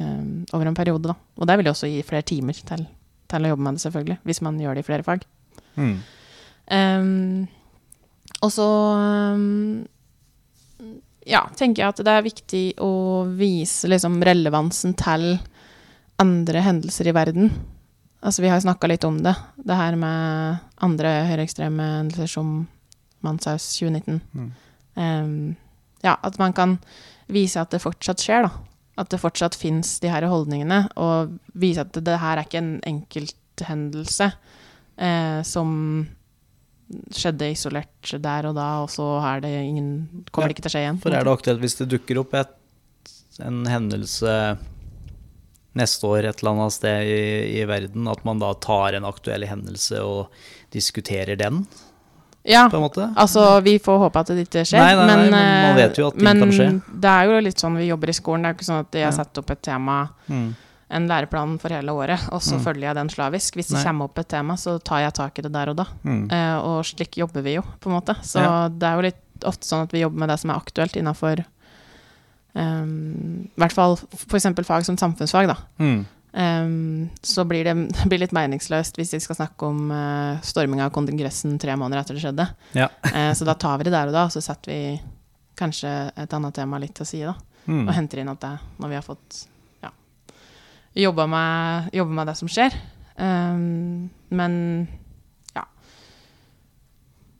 um, 0.00 0.42
over 0.56 0.68
en 0.68 0.78
periode. 0.78 1.12
Da. 1.12 1.18
Og 1.36 1.48
det 1.48 1.58
vil 1.60 1.68
jo 1.68 1.76
også 1.76 1.92
gi 1.92 2.00
flere 2.06 2.26
timer 2.32 2.56
til, 2.56 2.88
til 3.28 3.44
å 3.44 3.52
jobbe 3.52 3.68
med 3.68 3.76
det, 3.76 3.84
selvfølgelig, 3.84 4.18
hvis 4.24 4.42
man 4.48 4.60
gjør 4.60 4.80
det 4.80 4.86
i 4.86 4.88
flere 4.88 5.06
fag. 5.06 5.28
Mm. 5.76 5.96
Um, 6.70 7.48
og 8.42 8.52
så 8.54 8.68
um, 9.34 9.82
ja, 11.28 11.42
tenker 11.58 11.82
jeg 11.82 11.92
at 11.92 12.02
det 12.02 12.14
er 12.14 12.26
viktig 12.26 12.64
å 12.82 12.92
vise 13.38 13.90
liksom, 13.90 14.20
relevansen 14.26 14.96
til 14.98 15.36
andre 16.22 16.62
hendelser 16.64 17.10
i 17.10 17.14
verden. 17.16 17.52
Altså, 18.22 18.44
vi 18.44 18.50
har 18.52 18.62
snakka 18.62 18.90
litt 18.90 19.04
om 19.06 19.18
det, 19.22 19.34
det 19.58 19.78
her 19.78 19.96
med 19.98 20.62
andre 20.82 21.14
høyreekstreme 21.30 21.88
hendelser 21.98 22.30
som 22.30 22.52
Manshaus 23.22 23.66
2019. 23.78 24.20
Mm. 24.34 24.50
Um, 24.94 25.56
ja, 26.02 26.16
at 26.18 26.38
man 26.42 26.54
kan 26.54 26.76
vise 27.32 27.62
at 27.62 27.70
det 27.74 27.82
fortsatt 27.82 28.22
skjer, 28.22 28.46
da. 28.46 28.52
At 29.02 29.10
det 29.10 29.22
fortsatt 29.22 29.56
fins 29.56 29.96
de 30.02 30.10
her 30.12 30.26
holdningene, 30.28 30.84
og 31.00 31.38
vise 31.58 31.82
at 31.86 31.94
det, 31.94 32.04
det 32.10 32.18
her 32.20 32.36
er 32.36 32.46
ikke 32.46 32.60
en 32.60 32.74
enkelthendelse 32.90 34.28
eh, 34.28 35.38
som 35.48 35.70
skjedde 37.14 37.50
isolert 37.52 38.12
der 38.22 38.48
og 38.50 38.54
da, 38.58 38.66
og 38.84 38.90
så 38.92 39.06
det 39.42 39.50
ingen 39.64 40.24
Kommer 40.30 40.48
det 40.50 40.56
ikke 40.58 40.66
til 40.66 40.72
å 40.72 40.74
skje 40.76 40.82
igjen. 40.86 41.00
For 41.02 41.14
er 41.16 41.24
det 41.26 41.32
aktuelt 41.32 41.60
hvis 41.62 41.78
det 41.80 41.88
dukker 41.94 42.20
opp 42.22 42.34
et, 42.40 42.52
en 43.42 43.62
hendelse 43.70 44.34
neste 45.78 46.04
år 46.04 46.26
et 46.28 46.42
eller 46.42 46.50
annet 46.52 46.74
sted 46.74 47.06
i, 47.08 47.22
i 47.60 47.64
verden, 47.68 48.08
at 48.12 48.24
man 48.28 48.42
da 48.42 48.50
tar 48.60 48.98
en 48.98 49.06
aktuell 49.08 49.46
hendelse 49.48 50.02
og 50.04 50.28
diskuterer 50.74 51.38
den, 51.40 51.62
Ja, 52.44 52.66
på 52.68 52.76
en 52.76 52.82
måte? 52.84 53.06
altså 53.16 53.60
vi 53.64 53.78
får 53.80 53.98
håpe 54.02 54.20
at 54.20 54.32
det 54.34 54.44
ikke 54.48 54.64
skjer. 54.68 54.82
Nei, 54.82 54.92
nei, 54.98 55.06
nei, 55.06 55.16
men, 55.16 55.30
men 55.30 55.46
man 55.62 55.70
eh, 55.70 55.78
vet 55.78 56.00
jo 56.02 56.10
at 56.10 56.18
ting 56.18 56.26
men 56.28 56.42
kan 56.44 56.52
skje. 56.52 56.66
det 57.06 57.14
er 57.14 57.30
jo 57.30 57.40
litt 57.46 57.62
sånn 57.64 57.78
vi 57.80 57.86
jobber 57.88 58.10
i 58.12 58.16
skolen. 58.18 58.42
Det 58.44 58.50
er 58.50 58.52
jo 58.52 58.58
ikke 58.60 58.68
sånn 58.68 58.82
at 58.84 58.98
jeg 59.00 59.06
har 59.08 59.16
satt 59.16 59.42
opp 59.44 59.54
et 59.56 59.62
tema 59.70 59.96
Mm. 60.28 60.52
En 60.92 61.06
læreplan 61.08 61.56
for 61.62 61.72
hele 61.72 61.92
året, 61.96 62.20
og 62.32 62.42
så 62.44 62.58
Mm. 62.58 62.64
følger 62.64 62.86
jeg 62.88 62.94
den 62.98 63.08
slavisk. 63.08 63.54
Hvis 63.56 63.68
det 63.72 63.82
kommer 63.84 64.04
opp 64.10 64.18
et 64.18 64.28
tema, 64.28 64.54
så 64.60 64.78
tar 64.82 65.00
jeg 65.00 65.14
tak 65.14 65.38
i 65.38 65.42
det 65.42 65.52
der 65.52 65.70
og 65.72 65.76
da. 65.76 65.86
Mm. 66.04 66.30
Eh, 66.30 66.56
og 66.60 66.84
slik 66.84 67.16
jobber 67.16 67.42
vi 67.42 67.54
jo, 67.56 67.62
på 67.80 67.88
en 67.90 67.96
måte. 67.96 68.14
Så 68.22 68.40
Ja. 68.42 68.68
det 68.68 68.82
er 68.82 68.94
jo 68.96 69.02
litt 69.08 69.44
ofte 69.44 69.64
sånn 69.66 69.82
at 69.82 69.90
vi 69.92 70.00
jobber 70.04 70.18
med 70.18 70.28
det 70.28 70.38
som 70.38 70.50
er 70.50 70.60
aktuelt 70.60 70.94
innafor 70.96 71.44
um, 72.54 73.48
I 73.56 73.60
hvert 73.60 73.72
fall 73.72 73.96
f.eks. 74.12 74.46
fag 74.66 74.84
som 74.84 74.96
samfunnsfag, 75.00 75.48
da. 75.48 75.56
Mm. 75.78 76.04
Um, 76.34 77.10
så 77.22 77.44
blir 77.48 77.64
det, 77.64 77.74
det 77.96 78.08
blir 78.08 78.22
litt 78.22 78.32
meningsløst 78.32 78.96
hvis 78.96 79.12
vi 79.16 79.20
skal 79.20 79.36
snakke 79.36 79.68
om 79.68 79.90
uh, 79.92 80.40
storming 80.44 80.80
av 80.80 80.90
kongressen 80.94 81.58
tre 81.60 81.74
måneder 81.76 82.02
etter 82.02 82.14
det 82.16 82.24
skjedde. 82.24 82.46
Ja. 82.78 82.88
uh, 83.08 83.32
så 83.38 83.44
da 83.48 83.54
tar 83.54 83.78
vi 83.78 83.84
det 83.88 83.92
der 83.96 84.08
og 84.12 84.16
da, 84.16 84.24
og 84.28 84.32
så 84.34 84.42
setter 84.44 84.72
vi 84.72 85.00
kanskje 85.56 86.12
et 86.16 86.32
annet 86.32 86.54
tema 86.56 86.78
litt 86.80 86.94
til 86.96 87.06
side, 87.08 87.32
da. 87.32 87.48
Mm. 87.68 87.84
Og 87.86 87.94
henter 87.94 88.18
inn 88.22 88.30
at 88.32 88.40
det, 88.42 88.54
når 88.82 88.88
vi 88.90 88.96
har 88.98 89.04
fått 89.06 89.42
jobba 90.94 91.26
med, 91.26 91.90
jobba 91.96 92.12
med 92.18 92.26
det 92.26 92.34
som 92.36 92.48
skjer. 92.48 92.74
Um, 93.16 94.08
men 94.32 94.54
ja. 95.54 95.64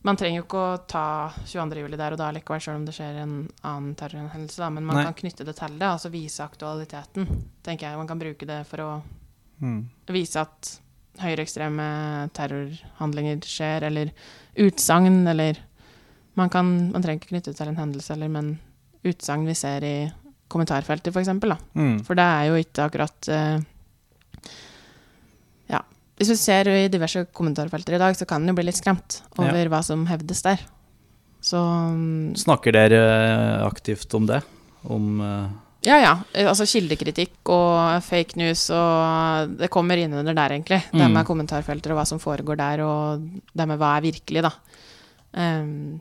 Man 0.03 0.17
trenger 0.19 0.41
jo 0.41 0.45
ikke 0.47 0.63
å 0.63 0.79
ta 0.91 1.05
22. 1.47 1.83
juli 1.85 1.99
der 2.01 2.15
og 2.17 2.19
da 2.21 2.31
likevel, 2.35 2.61
selv 2.65 2.81
om 2.81 2.87
det 2.89 2.95
skjer 2.97 3.21
en 3.23 3.35
annen 3.63 3.95
terrorhendelse. 3.99 4.59
Da. 4.59 4.71
Men 4.75 4.87
man 4.89 4.99
Nei. 4.99 5.05
kan 5.09 5.19
knytte 5.21 5.47
det 5.47 5.55
til 5.61 5.77
det, 5.79 5.89
altså 5.89 6.11
vise 6.13 6.43
aktualiteten. 6.45 7.29
tenker 7.63 7.89
jeg. 7.89 7.99
Man 8.01 8.09
kan 8.11 8.19
bruke 8.23 8.47
det 8.49 8.63
for 8.67 8.79
å 8.87 8.93
Mm. 9.63 9.85
vise 10.11 10.41
at 10.41 10.81
høyreekstreme 11.23 12.31
terrorhandlinger 12.35 13.39
skjer, 13.47 13.85
eller 13.87 14.11
utsagn, 14.59 15.21
eller 15.29 15.57
man, 16.35 16.49
kan, 16.51 16.91
man 16.91 17.03
trenger 17.03 17.21
ikke 17.21 17.29
knytte 17.31 17.53
det 17.53 17.57
til 17.61 17.69
en 17.69 17.77
hendelse, 17.79 18.11
eller, 18.17 18.29
men 18.29 18.59
utsagn 19.05 19.47
vi 19.47 19.55
ser 19.55 19.85
i 19.87 20.13
kommentarfeltet, 20.53 21.13
for 21.15 21.23
eksempel. 21.25 21.55
Mm. 21.75 21.97
For 22.07 22.19
det 22.19 22.25
er 22.29 22.51
jo 22.51 22.61
ikke 22.61 22.85
akkurat 22.91 23.29
uh, 23.33 23.57
Ja. 25.73 25.81
Hvis 26.21 26.31
du 26.33 26.37
ser 26.39 26.69
i 26.71 26.89
diverse 26.93 27.25
kommentarfelter 27.35 27.97
i 27.97 28.03
dag, 28.03 28.15
så 28.19 28.29
kan 28.29 28.43
en 28.45 28.53
jo 28.53 28.57
bli 28.59 28.67
litt 28.69 28.79
skremt 28.79 29.21
over 29.41 29.71
hva 29.73 29.81
som 29.87 30.05
hevdes 30.11 30.45
der. 30.45 30.63
Så 31.43 31.59
um, 31.59 32.35
Snakker 32.39 32.75
dere 32.77 33.03
aktivt 33.67 34.13
om 34.15 34.29
det? 34.29 34.43
Om 34.87 35.09
uh, 35.21 35.49
Ja, 35.83 35.97
ja. 35.99 36.13
Eh, 36.35 36.47
Altså 36.47 36.67
kildekritikk 36.71 37.51
og 37.51 38.03
fake 38.07 38.39
news 38.39 38.69
og 38.71 39.57
Det 39.59 39.71
kommer 39.75 39.99
inn 39.99 40.15
under 40.15 40.37
der, 40.39 40.55
egentlig. 40.55 40.83
Det 40.93 41.01
Mm. 41.03 41.13
med 41.17 41.27
kommentarfelter 41.27 41.91
og 41.91 41.99
hva 41.99 42.07
som 42.07 42.21
foregår 42.23 42.57
der, 42.61 42.85
og 42.87 43.25
det 43.57 43.67
med 43.67 43.79
hva 43.81 43.97
er 43.97 44.07
virkelig, 44.13 44.43
da. 44.47 44.53
Um, 45.35 46.01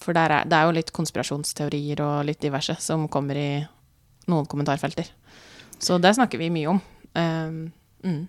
for 0.00 0.16
der 0.16 0.32
er, 0.32 0.44
det 0.48 0.56
er 0.56 0.64
jo 0.64 0.72
litt 0.72 0.90
konspirasjonsteorier 0.96 2.00
og 2.00 2.24
litt 2.26 2.40
diverse 2.40 2.74
som 2.80 3.06
kommer 3.12 3.36
i 3.36 3.50
noen 4.30 4.48
kommentarfelter. 4.50 5.08
Så 5.80 5.98
det 6.02 6.14
snakker 6.16 6.40
vi 6.40 6.52
mye 6.52 6.74
om. 6.74 6.80
Ehm, 7.18 7.72
mm. 8.04 8.20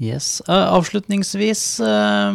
Yes. 0.00 0.40
Uh, 0.48 0.72
avslutningsvis 0.78 1.62
uh, 1.84 2.32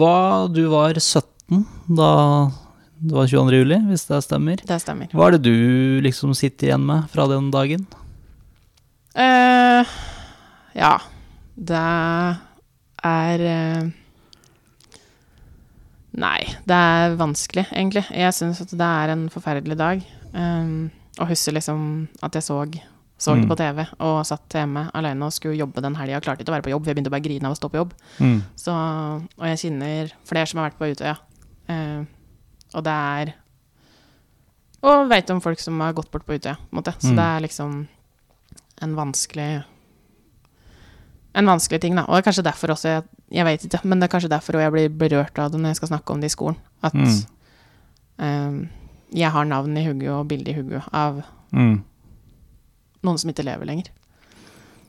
Hva 0.00 0.48
Du 0.48 0.62
var 0.72 0.96
17 0.96 1.60
da 1.92 2.10
det 3.00 3.14
var 3.16 3.28
22. 3.32 3.56
juli, 3.62 3.76
hvis 3.88 4.02
det 4.10 4.18
stemmer. 4.26 4.60
Det 4.68 4.76
stemmer. 4.82 5.08
Hva 5.16 5.30
er 5.30 5.38
det 5.38 5.48
du 5.48 6.00
liksom 6.04 6.34
sitter 6.36 6.68
igjen 6.68 6.82
med 6.84 7.06
fra 7.08 7.24
den 7.30 7.46
dagen? 7.52 7.86
Uh, 9.16 9.88
ja, 10.76 10.92
det 11.56 11.80
er 13.08 13.46
Nei, 16.20 16.40
det 16.68 16.76
er 16.76 17.16
vanskelig, 17.16 17.70
egentlig. 17.72 18.04
Jeg 18.12 18.36
syns 18.36 18.60
at 18.66 18.76
det 18.76 18.92
er 19.00 19.14
en 19.14 19.28
forferdelig 19.32 19.80
dag. 19.80 20.04
Um, 20.34 20.90
og 21.18 21.28
husker 21.28 21.52
liksom 21.52 22.08
at 22.22 22.32
jeg 22.34 22.42
så, 22.42 22.56
så 23.18 23.34
det 23.34 23.42
Mm. 23.44 23.48
på 23.50 23.56
TV 23.56 23.86
og 24.00 24.24
satt 24.26 24.48
hjemme 24.48 24.90
alene 24.94 25.22
og 25.26 25.32
skulle 25.32 25.58
jobbe 25.58 25.82
den 25.82 25.94
helga. 25.96 26.20
Klarte 26.20 26.40
ikke 26.44 26.52
å 26.52 26.56
være 26.56 26.62
på 26.62 26.70
jobb, 26.70 26.84
for 26.84 26.90
jeg 26.90 26.96
begynte 26.96 27.10
å 27.10 27.16
bare 27.16 27.26
grine 27.26 27.44
av 27.44 27.52
å 27.52 27.58
stå 27.58 27.68
på 27.70 27.80
jobb. 27.80 27.92
Mm. 28.20 28.42
Så, 28.56 28.72
og 28.72 29.44
jeg 29.46 29.58
kjenner 29.58 30.12
flere 30.24 30.46
som 30.46 30.58
har 30.60 30.70
vært 30.70 30.78
på 30.78 30.90
Utøya. 30.94 31.16
Uh, 31.68 32.04
og 32.74 32.84
det 32.84 32.92
er 32.92 33.34
Og 34.82 35.08
veit 35.10 35.28
om 35.30 35.40
folk 35.44 35.58
som 35.60 35.78
har 35.80 35.92
gått 35.92 36.10
bort 36.10 36.24
på 36.24 36.38
Utøya, 36.38 36.54
på 36.56 36.72
en 36.72 36.78
måte. 36.82 36.94
Så 37.00 37.10
Mm. 37.12 37.16
det 37.16 37.24
er 37.26 37.40
liksom 37.48 37.88
en 38.82 38.94
vanskelig 38.96 39.64
En 41.34 41.46
vanskelig 41.46 41.80
ting, 41.80 41.94
da. 41.94 42.02
Og 42.08 42.14
det 42.16 42.26
er 42.26 42.30
kanskje 42.32 42.42
derfor 42.44 42.68
også 42.74 42.88
jeg, 42.88 43.04
jeg 43.30 43.44
vet 43.44 43.62
ikke, 43.64 43.84
men 43.84 44.00
det 44.00 44.08
er 44.08 44.18
kanskje 44.18 44.30
derfor 44.30 44.58
jeg 44.58 44.72
blir 44.72 44.88
berørt 44.88 45.38
av 45.38 45.52
det 45.52 45.60
når 45.60 45.68
jeg 45.70 45.76
skal 45.76 45.88
snakke 45.88 46.10
om 46.10 46.20
det 46.20 46.26
i 46.26 46.34
skolen. 46.34 46.56
At 46.82 46.92
Mm. 48.18 48.68
Jeg 49.12 49.30
har 49.34 49.44
navn 49.48 49.76
i 49.76 49.84
hugget 49.86 50.10
og 50.14 50.28
bilde 50.30 50.50
i 50.52 50.54
hugget 50.58 50.86
av 50.94 51.22
Mm. 51.52 51.82
noen 53.02 53.18
som 53.18 53.30
ikke 53.32 53.42
lever 53.44 53.66
lenger. 53.66 53.88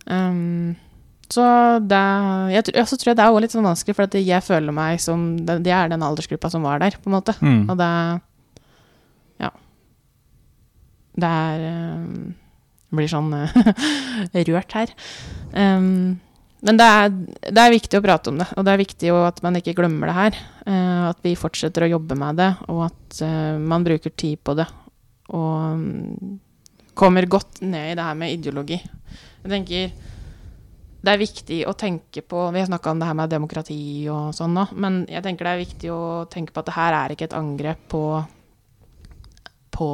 Um, 0.05 0.75
så 1.31 1.79
det 1.88 2.01
jeg, 2.53 2.63
så 2.86 2.97
tror 2.99 3.12
jeg 3.12 3.17
det 3.17 3.23
er 3.23 3.31
også 3.31 3.41
litt 3.41 3.53
sånn 3.55 3.65
vanskelig, 3.65 3.95
for 3.95 4.17
jeg 4.19 4.43
føler 4.43 4.75
meg 4.75 4.99
som 4.99 5.38
Det 5.45 5.63
det 5.63 5.71
er 5.73 5.88
den 5.89 6.03
aldersgruppa 6.03 6.49
som 6.51 6.62
var 6.67 6.79
der, 6.84 6.91
på 7.01 7.10
en 7.10 7.15
måte. 7.15 7.34
Mm. 7.41 7.69
Og 7.69 7.77
det 7.77 8.21
Ja. 9.41 9.49
Det 11.17 11.29
er 11.29 11.95
um, 12.03 12.36
Blir 12.91 13.07
sånn 13.07 13.31
rørt 14.51 14.73
her. 14.75 14.91
Um, 15.55 16.19
men 16.62 16.78
det 16.78 16.86
er, 16.86 17.10
det 17.50 17.62
er 17.63 17.74
viktig 17.74 17.97
å 17.97 18.04
prate 18.06 18.30
om 18.30 18.38
det, 18.38 18.47
og 18.54 18.65
det 18.65 18.74
er 18.74 18.82
viktig 18.84 19.12
at 19.17 19.41
man 19.41 19.58
ikke 19.58 19.74
glemmer 19.78 20.12
det 20.12 20.17
her. 20.17 20.39
Uh, 20.67 21.10
at 21.10 21.19
vi 21.26 21.34
fortsetter 21.39 21.88
å 21.88 21.91
jobbe 21.95 22.17
med 22.21 22.38
det, 22.38 22.52
og 22.69 22.86
at 22.86 23.21
uh, 23.26 23.58
man 23.58 23.86
bruker 23.88 24.13
tid 24.13 24.41
på 24.45 24.56
det. 24.60 24.67
Og 25.34 25.56
um, 25.74 26.39
kommer 26.97 27.26
godt 27.26 27.63
ned 27.65 27.93
i 27.93 27.97
det 27.97 28.06
her 28.06 28.17
med 28.19 28.36
ideologi. 28.36 28.78
Jeg 29.41 29.50
tenker 29.50 29.93
det 31.02 31.10
er 31.10 31.17
viktig 31.17 31.63
å 31.65 31.74
tenke 31.74 32.21
på 32.21 32.43
Vi 32.54 32.62
har 32.62 32.67
snakka 32.69 32.91
om 32.91 33.00
det 33.02 33.08
her 33.10 33.15
med 33.17 33.32
demokrati 33.32 33.80
og 34.13 34.36
sånn 34.38 34.54
nå, 34.54 34.67
men 34.78 35.02
jeg 35.10 35.26
tenker 35.26 35.47
det 35.47 35.54
er 35.56 35.63
viktig 35.63 35.89
å 35.89 36.04
tenke 36.30 36.54
på 36.54 36.62
at 36.62 36.69
det 36.69 36.76
her 36.76 36.97
er 37.00 37.15
ikke 37.15 37.26
et 37.32 37.38
angrep 37.38 37.82
på 37.89 38.04
på 39.71 39.88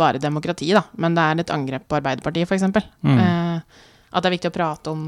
bare 0.00 0.18
demokrati, 0.18 0.72
da, 0.74 0.80
men 0.98 1.14
det 1.14 1.22
er 1.22 1.42
et 1.42 1.52
angrep 1.54 1.84
på 1.86 1.98
Arbeiderpartiet, 1.98 2.48
f.eks. 2.48 2.64
Mm. 3.04 3.18
Uh, 3.20 3.84
at 4.10 4.24
det 4.24 4.30
er 4.30 4.34
viktig 4.34 4.50
å 4.50 4.54
prate 4.54 4.90
om, 4.90 5.02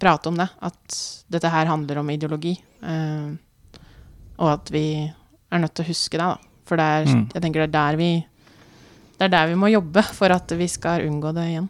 prate 0.00 0.30
om 0.32 0.36
det. 0.40 0.48
At 0.64 0.98
dette 1.30 1.50
her 1.52 1.68
handler 1.70 2.00
om 2.02 2.10
ideologi. 2.10 2.56
Eh, 2.82 3.30
og 4.40 4.48
at 4.54 4.70
vi 4.72 4.84
er 5.52 5.60
nødt 5.60 5.74
til 5.76 5.84
å 5.84 5.90
huske 5.92 6.16
det, 6.18 6.26
da. 6.26 6.36
For 6.70 6.78
det 6.80 6.86
er, 6.86 7.04
Mm. 7.10 7.26
jeg 7.34 7.42
tenker 7.42 7.60
det 7.66 7.68
er 7.68 7.76
der 7.78 7.96
vi 7.98 8.10
Det 9.20 9.26
er 9.26 9.32
der 9.34 9.48
vi 9.48 9.54
må 9.60 9.68
jobbe 9.68 10.02
for 10.16 10.32
at 10.32 10.48
vi 10.56 10.66
skal 10.66 11.02
unngå 11.04 11.34
det 11.36 11.42
igjen. 11.50 11.68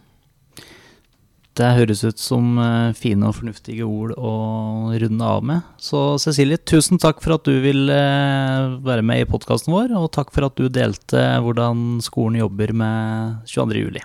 Det 1.58 1.66
høres 1.74 2.04
ut 2.06 2.16
som 2.22 2.56
eh, 2.62 2.92
fine 2.94 3.26
og 3.26 3.34
fornuftige 3.34 3.82
ord 3.82 4.12
å 4.16 4.94
runde 4.94 5.26
av 5.26 5.42
med. 5.42 5.62
Så 5.82 6.16
Cecilie, 6.22 6.56
tusen 6.62 6.96
takk 7.02 7.20
for 7.20 7.34
at 7.34 7.44
du 7.48 7.56
ville 7.60 7.90
eh, 7.90 8.76
være 8.86 9.02
med 9.02 9.24
i 9.24 9.28
podkasten 9.28 9.74
vår, 9.74 9.90
og 9.98 10.12
takk 10.14 10.30
for 10.32 10.46
at 10.46 10.54
du 10.54 10.68
delte 10.70 11.24
hvordan 11.42 11.98
skolen 12.06 12.38
jobber 12.38 12.72
med 12.72 13.42
22. 13.50 13.82
juli. 13.82 14.04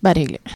Bare 0.00 0.22
hyggelig. 0.22 0.55